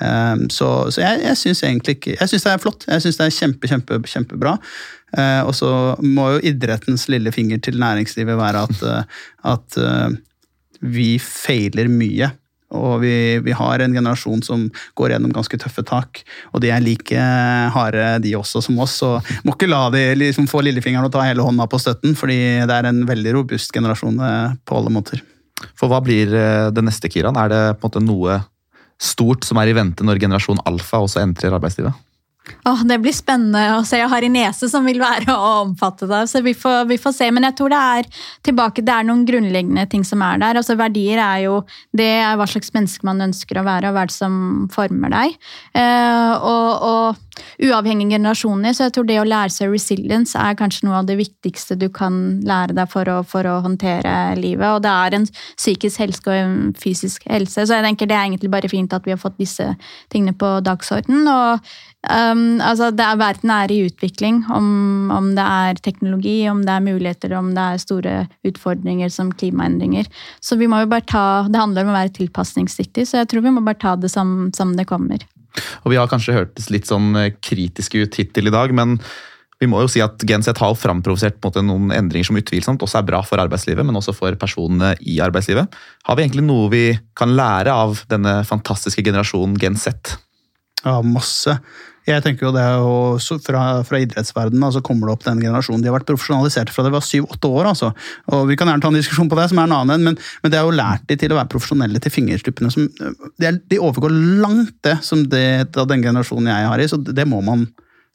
Um, 0.00 0.46
så, 0.52 0.90
så, 0.92 1.00
jeg, 1.00 1.22
jeg 1.24 1.38
syns 1.40 1.62
egentlig 1.64 1.94
ikke 1.96 2.16
Jeg 2.18 2.28
syns 2.28 2.42
det 2.44 2.50
er 2.52 2.60
flott. 2.60 2.84
Jeg 2.84 3.04
syns 3.04 3.16
det 3.16 3.26
er 3.26 3.36
kjempe, 3.38 3.70
kjempe, 3.70 4.00
kjempebra. 4.12 4.56
Uh, 5.16 5.42
og 5.46 5.54
så 5.56 5.70
må 6.04 6.30
jo 6.34 6.42
idrettens 6.50 7.06
lille 7.12 7.32
finger 7.32 7.62
til 7.64 7.78
næringslivet 7.80 8.36
være 8.36 8.66
at, 8.68 8.82
uh, 8.84 9.22
at 9.54 9.78
uh, 9.80 10.10
vi 10.84 11.14
feiler 11.22 11.88
mye 11.92 12.32
og 12.74 12.98
vi, 13.02 13.38
vi, 13.44 13.54
har 13.54 13.82
en 13.82 13.94
generasjon 13.94 14.42
som 14.42 14.64
går 14.98 15.14
gjennom 15.14 15.34
ganske 15.34 15.58
tøffe 15.62 15.84
tak. 15.86 16.22
Og 16.50 16.62
de 16.64 16.72
er 16.74 16.82
like 16.82 17.26
harde, 17.74 18.08
de 18.24 18.34
også, 18.38 18.62
som 18.64 18.80
oss. 18.82 18.98
Så 19.02 19.12
må 19.46 19.54
ikke 19.54 19.70
la 19.70 19.84
de 19.94 20.02
liksom, 20.18 20.48
få 20.50 20.64
lillefingeren 20.66 21.06
og 21.06 21.14
ta 21.14 21.22
hele 21.26 21.46
hånda 21.46 21.68
på 21.70 21.80
støtten, 21.82 22.16
fordi 22.18 22.38
det 22.66 22.74
er 22.74 22.90
en 22.90 23.04
veldig 23.06 23.36
robust 23.38 23.74
generasjon 23.74 24.18
eh, 24.18 24.56
på 24.66 24.80
alle 24.80 24.92
måter. 24.94 25.22
For 25.78 25.90
hva 25.90 26.02
blir 26.04 26.34
eh, 26.34 26.68
det 26.74 26.84
neste, 26.84 27.10
Kiran? 27.12 27.38
Er 27.38 27.52
det 27.52 27.62
på 27.78 27.86
en 27.86 27.92
måte 27.92 28.04
noe 28.04 28.40
stort 29.02 29.44
som 29.44 29.60
er 29.60 29.70
i 29.70 29.76
vente 29.76 30.04
når 30.06 30.22
generasjon 30.22 30.62
alfa 30.68 31.02
også 31.04 31.22
entrer 31.22 31.54
arbeidslivet? 31.56 32.04
Oh, 32.66 32.80
det 32.86 32.98
blir 33.02 33.14
spennende 33.14 33.60
å 33.76 33.82
se. 33.86 33.98
Jeg 34.00 34.10
har 34.10 34.24
en 34.26 34.34
nese 34.34 34.68
som 34.70 34.86
vil 34.86 34.98
være 35.02 35.34
å 35.34 35.50
omfatte 35.64 36.08
det. 36.10 36.22
så 36.30 36.42
vi 36.42 36.54
får, 36.54 36.84
vi 36.90 36.98
får, 36.98 37.14
se. 37.14 37.28
Men 37.34 37.46
jeg 37.48 37.56
tror 37.58 37.72
det 37.72 37.82
er 37.98 38.08
tilbake, 38.46 38.84
det 38.86 38.94
er 38.94 39.06
noen 39.06 39.24
grunnleggende 39.28 39.86
ting 39.90 40.04
som 40.06 40.22
er 40.26 40.40
der. 40.42 40.58
Altså 40.58 40.76
Verdier 40.78 41.22
er 41.22 41.44
jo 41.46 41.60
det 41.96 42.10
er 42.22 42.38
hva 42.38 42.48
slags 42.50 42.72
menneske 42.74 43.06
man 43.06 43.22
ønsker 43.28 43.60
å 43.60 43.66
være, 43.66 43.90
og 43.90 43.98
hva 43.98 44.06
som 44.12 44.66
former 44.74 45.14
deg. 45.14 45.38
Eh, 45.78 46.32
og, 46.36 46.86
og, 46.90 47.22
uavhengige 47.62 48.16
generasjoner, 48.16 48.76
så 48.76 48.86
jeg 48.86 48.96
tror 48.96 49.08
det 49.08 49.18
å 49.20 49.26
lære 49.28 49.54
seg 49.54 49.72
resilience 49.72 50.38
er 50.38 50.58
kanskje 50.58 50.88
noe 50.88 51.00
av 51.00 51.08
det 51.08 51.18
viktigste 51.20 51.78
du 51.80 51.88
kan 51.92 52.40
lære 52.46 52.76
deg 52.76 52.90
for 52.92 53.08
å, 53.12 53.18
for 53.26 53.48
å 53.48 53.58
håndtere 53.64 54.14
livet. 54.40 54.68
Og 54.68 54.84
det 54.84 54.92
er 54.92 55.18
en 55.18 55.28
psykisk 55.56 56.04
helse 56.04 56.24
og 56.26 56.36
en 56.36 56.56
fysisk 56.78 57.26
helse, 57.30 57.66
så 57.66 57.78
jeg 57.78 57.88
tenker 57.88 58.10
det 58.10 58.18
er 58.18 58.28
egentlig 58.28 58.52
bare 58.52 58.72
fint 58.72 58.96
at 58.96 59.06
vi 59.06 59.14
har 59.14 59.20
fått 59.20 59.38
disse 59.40 59.72
tingene 60.12 60.36
på 60.36 60.56
dagsorden. 60.66 61.26
og 61.26 61.64
Um, 62.06 62.60
altså 62.62 62.92
er, 62.92 63.16
verden 63.18 63.50
er 63.50 63.72
i 63.74 63.80
utvikling, 63.88 64.44
om, 64.54 65.10
om, 65.10 65.32
det 65.34 65.42
er 65.42 65.80
teknologi, 65.82 66.36
om 66.46 66.60
det 66.62 66.76
er 66.76 66.84
muligheter, 66.84 67.34
om 67.34 67.48
det 67.56 67.64
er 67.64 67.82
store 67.82 68.12
utfordringer 68.46 69.10
som 69.10 69.32
klimaendringer. 69.34 70.06
Så 70.38 70.58
vi 70.60 70.68
må 70.70 70.84
jo 70.84 70.90
bare 70.92 71.06
ta, 71.08 71.26
Det 71.50 71.58
handler 71.58 71.82
om 71.82 71.90
å 71.90 71.98
være 71.98 72.14
tilpasningsdyktig, 72.20 73.08
så 73.08 73.24
jeg 73.24 73.32
tror 73.32 73.48
vi 73.48 73.56
må 73.56 73.64
bare 73.66 73.82
ta 73.82 73.96
det 73.98 74.12
som, 74.12 74.52
som 74.54 74.76
det 74.78 74.86
kommer. 74.86 75.26
Og 75.84 75.92
Vi 75.92 75.98
har 76.00 76.10
kanskje 76.10 76.36
hørtes 76.36 76.68
litt 76.72 76.88
sånn 76.88 77.14
eh, 77.18 77.32
kritiske 77.40 78.04
ut 78.04 78.20
hittil 78.20 78.50
i 78.50 78.54
dag, 78.54 78.74
men 78.76 78.98
Vi 79.56 79.64
må 79.72 79.80
jo 79.80 79.88
si 79.88 80.02
at 80.04 80.20
Gen 80.28 80.42
har 80.44 80.74
framprovosert 80.76 81.40
noen 81.64 81.88
endringer 81.88 82.28
som 82.28 82.36
utvilsomt 82.36 82.82
også 82.84 82.98
er 82.98 83.06
bra 83.08 83.22
for 83.24 83.40
arbeidslivet, 83.40 83.86
men 83.88 83.96
også 83.96 84.12
for 84.12 84.36
personene 84.36 84.90
i 85.00 85.16
arbeidslivet. 85.24 85.72
Har 86.04 86.16
vi 86.16 86.26
egentlig 86.26 86.44
noe 86.44 86.68
vi 86.68 86.98
kan 87.16 87.32
lære 87.32 87.72
av 87.72 88.02
denne 88.10 88.42
fantastiske 88.44 89.00
generasjonen 89.00 89.56
Gen 89.56 89.78
Ja, 90.84 91.00
masse. 91.00 91.56
Jeg 92.06 92.22
tenker 92.22 92.46
jo 92.46 92.52
det 92.54 92.62
er 92.62 92.76
jo 92.78 93.38
Fra, 93.42 93.62
fra 93.86 94.00
idrettsverdenen 94.02 94.62
altså 94.68 94.82
kommer 94.84 95.08
det 95.08 95.16
opp 95.16 95.24
den 95.26 95.40
generasjonen. 95.42 95.82
De 95.82 95.90
har 95.90 95.96
vært 95.96 96.10
profesjonalisert 96.10 96.70
fra 96.70 96.84
de 96.86 96.92
var 96.94 97.04
syv-åtte 97.04 97.50
år. 97.50 97.70
altså. 97.72 97.90
Og 98.34 98.44
Vi 98.50 98.58
kan 98.58 98.70
gjerne 98.70 98.84
ta 98.84 98.92
en 98.92 98.98
diskusjon 98.98 99.30
på 99.30 99.38
det, 99.38 99.48
som 99.50 99.62
er 99.62 99.66
en 99.66 99.78
annen, 99.80 100.04
men, 100.06 100.20
men 100.42 100.52
det 100.52 100.60
har 100.60 100.68
jo 100.68 100.76
lært 100.76 101.06
de 101.10 101.16
til 101.18 101.34
å 101.34 101.40
være 101.40 101.50
profesjonelle 101.50 102.02
til 102.02 102.14
fingerstuppene. 102.14 102.70
som, 102.70 102.86
De, 102.94 103.48
er, 103.48 103.58
de 103.58 103.80
overgår 103.82 104.14
langt 104.44 104.76
det 104.86 105.00
som 105.06 105.24
det, 105.32 105.72
da 105.74 105.86
den 105.88 106.04
generasjonen 106.04 106.52
jeg 106.52 106.70
har 106.70 106.82
i, 106.82 106.88
så 106.90 107.00
det 107.02 107.26
må 107.28 107.42
man 107.44 107.66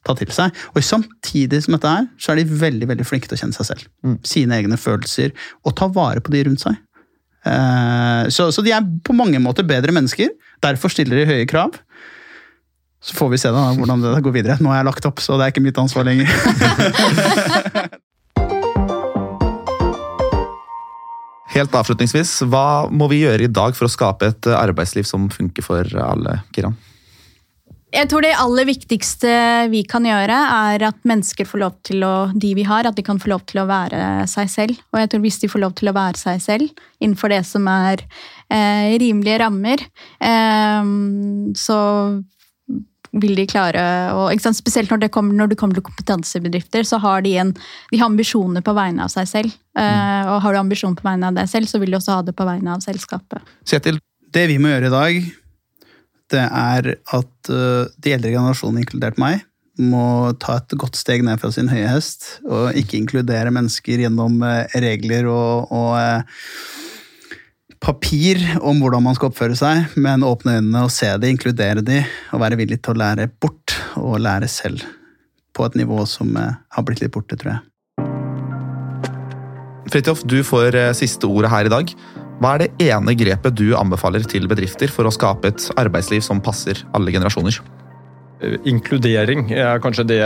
ta 0.06 0.16
til 0.18 0.32
seg. 0.34 0.56
Og 0.72 0.82
samtidig 0.86 1.62
som 1.64 1.76
dette 1.76 1.92
er, 2.00 2.08
så 2.18 2.32
er 2.32 2.40
de 2.40 2.60
veldig 2.62 2.88
veldig 2.90 3.06
flinke 3.06 3.28
til 3.28 3.38
å 3.38 3.42
kjenne 3.44 3.58
seg 3.58 3.68
selv. 3.68 3.90
Mm. 4.06 4.16
Sine 4.26 4.58
egne 4.58 4.80
følelser, 4.80 5.36
og 5.66 5.76
ta 5.78 5.90
vare 5.92 6.24
på 6.24 6.34
de 6.34 6.46
rundt 6.48 6.64
seg. 6.64 6.80
Eh, 7.44 8.24
så, 8.32 8.48
så 8.54 8.64
de 8.64 8.74
er 8.74 8.86
på 9.04 9.14
mange 9.16 9.40
måter 9.42 9.66
bedre 9.66 9.94
mennesker. 9.94 10.32
Derfor 10.62 10.92
stiller 10.94 11.20
de 11.20 11.28
høye 11.30 11.48
krav. 11.50 11.76
Så 13.02 13.16
får 13.18 13.28
vi 13.32 13.38
se 13.42 13.50
da 13.50 13.64
hvordan 13.74 14.02
det 14.04 14.22
går 14.22 14.34
videre. 14.36 14.56
Nå 14.62 14.70
er 14.70 14.76
jeg 14.78 14.86
lagt 14.92 15.06
opp, 15.08 15.18
så 15.22 15.34
det 15.34 15.44
er 15.44 15.50
ikke 15.54 15.64
mitt 15.64 15.78
ansvar 15.82 16.06
lenger. 16.06 16.30
Helt 21.52 21.74
avslutningsvis, 21.76 22.30
hva 22.48 22.88
må 22.88 23.10
vi 23.12 23.24
gjøre 23.26 23.44
i 23.44 23.50
dag 23.52 23.74
for 23.76 23.84
å 23.84 23.92
skape 23.92 24.30
et 24.30 24.46
arbeidsliv 24.54 25.04
som 25.04 25.26
funker 25.34 25.62
for 25.66 25.84
alle, 26.00 26.38
Kiran? 26.54 26.78
Jeg 27.92 28.08
tror 28.08 28.24
det 28.24 28.32
aller 28.40 28.64
viktigste 28.64 29.28
vi 29.68 29.82
kan 29.84 30.06
gjøre, 30.08 30.32
er 30.32 30.86
at 30.88 30.96
mennesker 31.04 31.44
får 31.44 31.60
lov 31.60 31.74
til 31.84 32.06
å 32.08 32.30
de 32.32 32.54
vi 32.56 32.64
har, 32.64 32.88
at 32.88 32.96
de 32.96 33.04
kan 33.04 33.20
få 33.20 33.28
lov 33.34 33.42
til 33.50 33.60
å 33.60 33.68
være 33.68 34.24
seg 34.32 34.48
selv. 34.48 34.80
Og 34.94 35.02
jeg 35.02 35.10
tror 35.12 35.20
hvis 35.26 35.42
de 35.42 35.50
får 35.52 35.60
lov 35.66 35.74
til 35.76 35.90
å 35.90 35.96
være 35.98 36.16
seg 36.22 36.40
selv 36.40 36.70
innenfor 37.02 37.34
det 37.34 37.42
som 37.44 37.68
er 37.68 38.00
eh, 38.48 38.96
rimelige 39.02 39.42
rammer, 39.44 39.84
eh, 40.24 40.82
så 41.58 41.80
vil 43.20 43.36
de 43.36 43.44
klare 43.48 43.82
og, 44.16 44.30
Spesielt 44.56 44.90
når 44.92 45.04
det, 45.04 45.10
kommer, 45.12 45.36
når 45.36 45.52
det 45.52 45.58
kommer 45.60 45.76
til 45.76 45.84
kompetansebedrifter, 45.84 46.86
så 46.88 46.98
har 47.02 47.22
de, 47.26 47.34
en, 47.40 47.52
de 47.90 48.00
har 48.00 48.08
ambisjoner 48.08 48.64
på 48.64 48.74
vegne 48.76 49.04
av 49.04 49.12
seg 49.12 49.28
selv. 49.28 49.58
Eh, 49.78 50.24
og 50.28 50.40
har 50.44 50.54
du 50.54 50.60
ambisjon 50.62 50.96
på 50.96 51.06
vegne 51.06 51.28
av 51.28 51.36
deg 51.36 51.50
selv, 51.50 51.68
så 51.68 51.80
vil 51.82 51.92
du 51.92 51.98
også 52.00 52.18
ha 52.18 52.26
det 52.26 52.34
på 52.36 52.48
vegne 52.48 52.74
av 52.76 52.84
selskapet. 52.84 53.44
Kjetil, 53.68 54.00
Det 54.32 54.46
vi 54.48 54.58
må 54.62 54.72
gjøre 54.72 54.88
i 54.88 54.96
dag, 54.96 55.22
det 56.32 56.44
er 56.48 56.92
at 56.96 57.50
uh, 57.52 57.88
de 58.00 58.14
eldre 58.14 58.32
generasjonene, 58.32 58.84
inkludert 58.84 59.18
meg, 59.20 59.42
må 59.76 60.32
ta 60.40 60.58
et 60.60 60.74
godt 60.80 60.96
steg 61.00 61.24
ned 61.24 61.40
fra 61.40 61.48
sin 61.52 61.70
høye 61.72 61.88
hest 61.88 62.26
og 62.44 62.76
ikke 62.76 62.98
inkludere 62.98 63.52
mennesker 63.52 64.04
gjennom 64.04 64.40
uh, 64.44 64.64
regler 64.84 65.28
og, 65.32 65.72
og 65.72 65.92
papir 67.82 68.40
om 68.62 68.78
hvordan 68.82 69.02
man 69.04 69.16
skal 69.18 69.32
oppføre 69.32 69.58
seg, 69.58 69.96
men 69.98 70.24
åpne 70.26 70.60
øynene 70.60 70.84
og 70.86 70.94
se 70.94 71.10
de, 71.18 71.32
inkludere 71.32 71.82
de, 71.84 72.00
og 72.32 72.42
være 72.44 72.58
villig 72.60 72.78
til 72.82 72.94
å 72.94 73.00
lære 73.02 73.28
bort 73.42 73.76
og 73.98 74.20
lære 74.22 74.48
selv. 74.50 74.84
På 75.52 75.66
et 75.66 75.76
nivå 75.76 76.06
som 76.08 76.32
har 76.38 76.86
blitt 76.86 77.02
litt 77.02 77.12
borte, 77.12 77.36
tror 77.36 77.56
jeg. 77.56 77.60
Fridtjof, 79.92 80.22
du 80.24 80.38
får 80.46 80.78
eh, 80.78 80.94
siste 80.96 81.28
ordet 81.28 81.50
her 81.52 81.68
i 81.68 81.72
dag. 81.72 81.90
Hva 82.40 82.54
er 82.54 82.62
det 82.62 82.88
ene 82.88 83.12
grepet 83.18 83.58
du 83.58 83.74
anbefaler 83.76 84.24
til 84.24 84.48
bedrifter 84.48 84.90
for 84.90 85.04
å 85.04 85.12
skape 85.12 85.50
et 85.52 85.66
arbeidsliv 85.76 86.24
som 86.24 86.40
passer 86.42 86.80
alle 86.96 87.12
generasjoner? 87.12 87.58
Inkludering 88.68 89.50
er 89.54 89.80
kanskje 89.82 90.04
det 90.08 90.20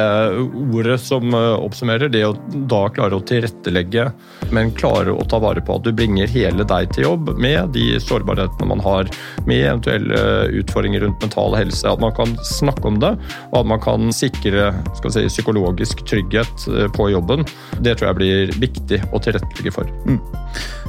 ordet 0.73 0.99
som 1.03 1.35
eh, 1.35 1.65
oppsummerer. 1.67 2.11
Det 2.13 2.23
å 2.27 2.35
da 2.71 2.87
klare 2.95 3.19
å 3.19 3.25
tilrettelegge, 3.27 4.09
men 4.57 4.73
klare 4.77 5.13
å 5.13 5.27
ta 5.29 5.41
vare 5.43 5.63
på 5.65 5.77
at 5.77 5.85
du 5.87 5.93
bringer 5.97 6.31
hele 6.33 6.65
deg 6.69 6.93
til 6.95 7.09
jobb 7.09 7.35
med 7.43 7.75
de 7.77 7.85
sårbarhetene 8.03 8.71
man 8.71 8.83
har, 8.85 9.11
med 9.49 9.63
eventuelle 9.63 10.23
utfordringer 10.63 11.05
rundt 11.05 11.23
mental 11.23 11.57
helse. 11.59 11.85
At 11.89 12.03
man 12.03 12.15
kan 12.17 12.37
snakke 12.47 12.89
om 12.89 13.01
det, 13.03 13.13
og 13.51 13.61
at 13.61 13.71
man 13.75 13.83
kan 13.85 14.11
sikre 14.15 14.71
si, 15.05 15.27
psykologisk 15.29 16.05
trygghet 16.09 16.69
eh, 16.73 16.89
på 16.97 17.11
jobben. 17.13 17.45
Det 17.81 17.99
tror 17.99 18.11
jeg 18.11 18.21
blir 18.23 18.57
viktig 18.63 19.03
å 19.13 19.23
tilrettelegge 19.23 19.77
for. 19.77 19.93
Mm. 20.09 20.21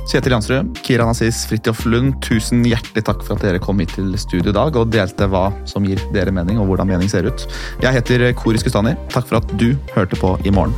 Kjetil 0.08 0.38
Jansrud, 0.38 0.78
Kiran 0.88 1.10
Aziz, 1.12 1.42
Fridtjof 1.50 1.82
Lund, 1.92 2.14
tusen 2.24 2.62
hjertelig 2.64 3.04
takk 3.10 3.26
for 3.28 3.36
at 3.36 3.44
dere 3.44 3.60
kom 3.60 3.82
hit 3.84 3.92
til 3.98 4.14
studio 4.16 4.54
i 4.54 4.56
dag 4.56 4.78
og 4.80 4.94
delte 4.94 5.28
hva 5.28 5.50
som 5.68 5.84
gir 5.84 6.00
dere 6.16 6.32
mening, 6.32 6.62
og 6.62 6.70
hvordan 6.70 6.88
mening 6.88 7.12
ser 7.18 7.30
ut. 7.32 7.48
Jeg 7.84 8.00
heter 8.00 8.30
Kori 8.38 8.62
Skustani. 8.62 8.96
Takk 9.14 9.30
for 9.30 9.42
at 9.42 9.56
du 9.60 9.72
hørte 9.98 10.20
på 10.20 10.38
i 10.46 10.54
morgen. 10.54 10.76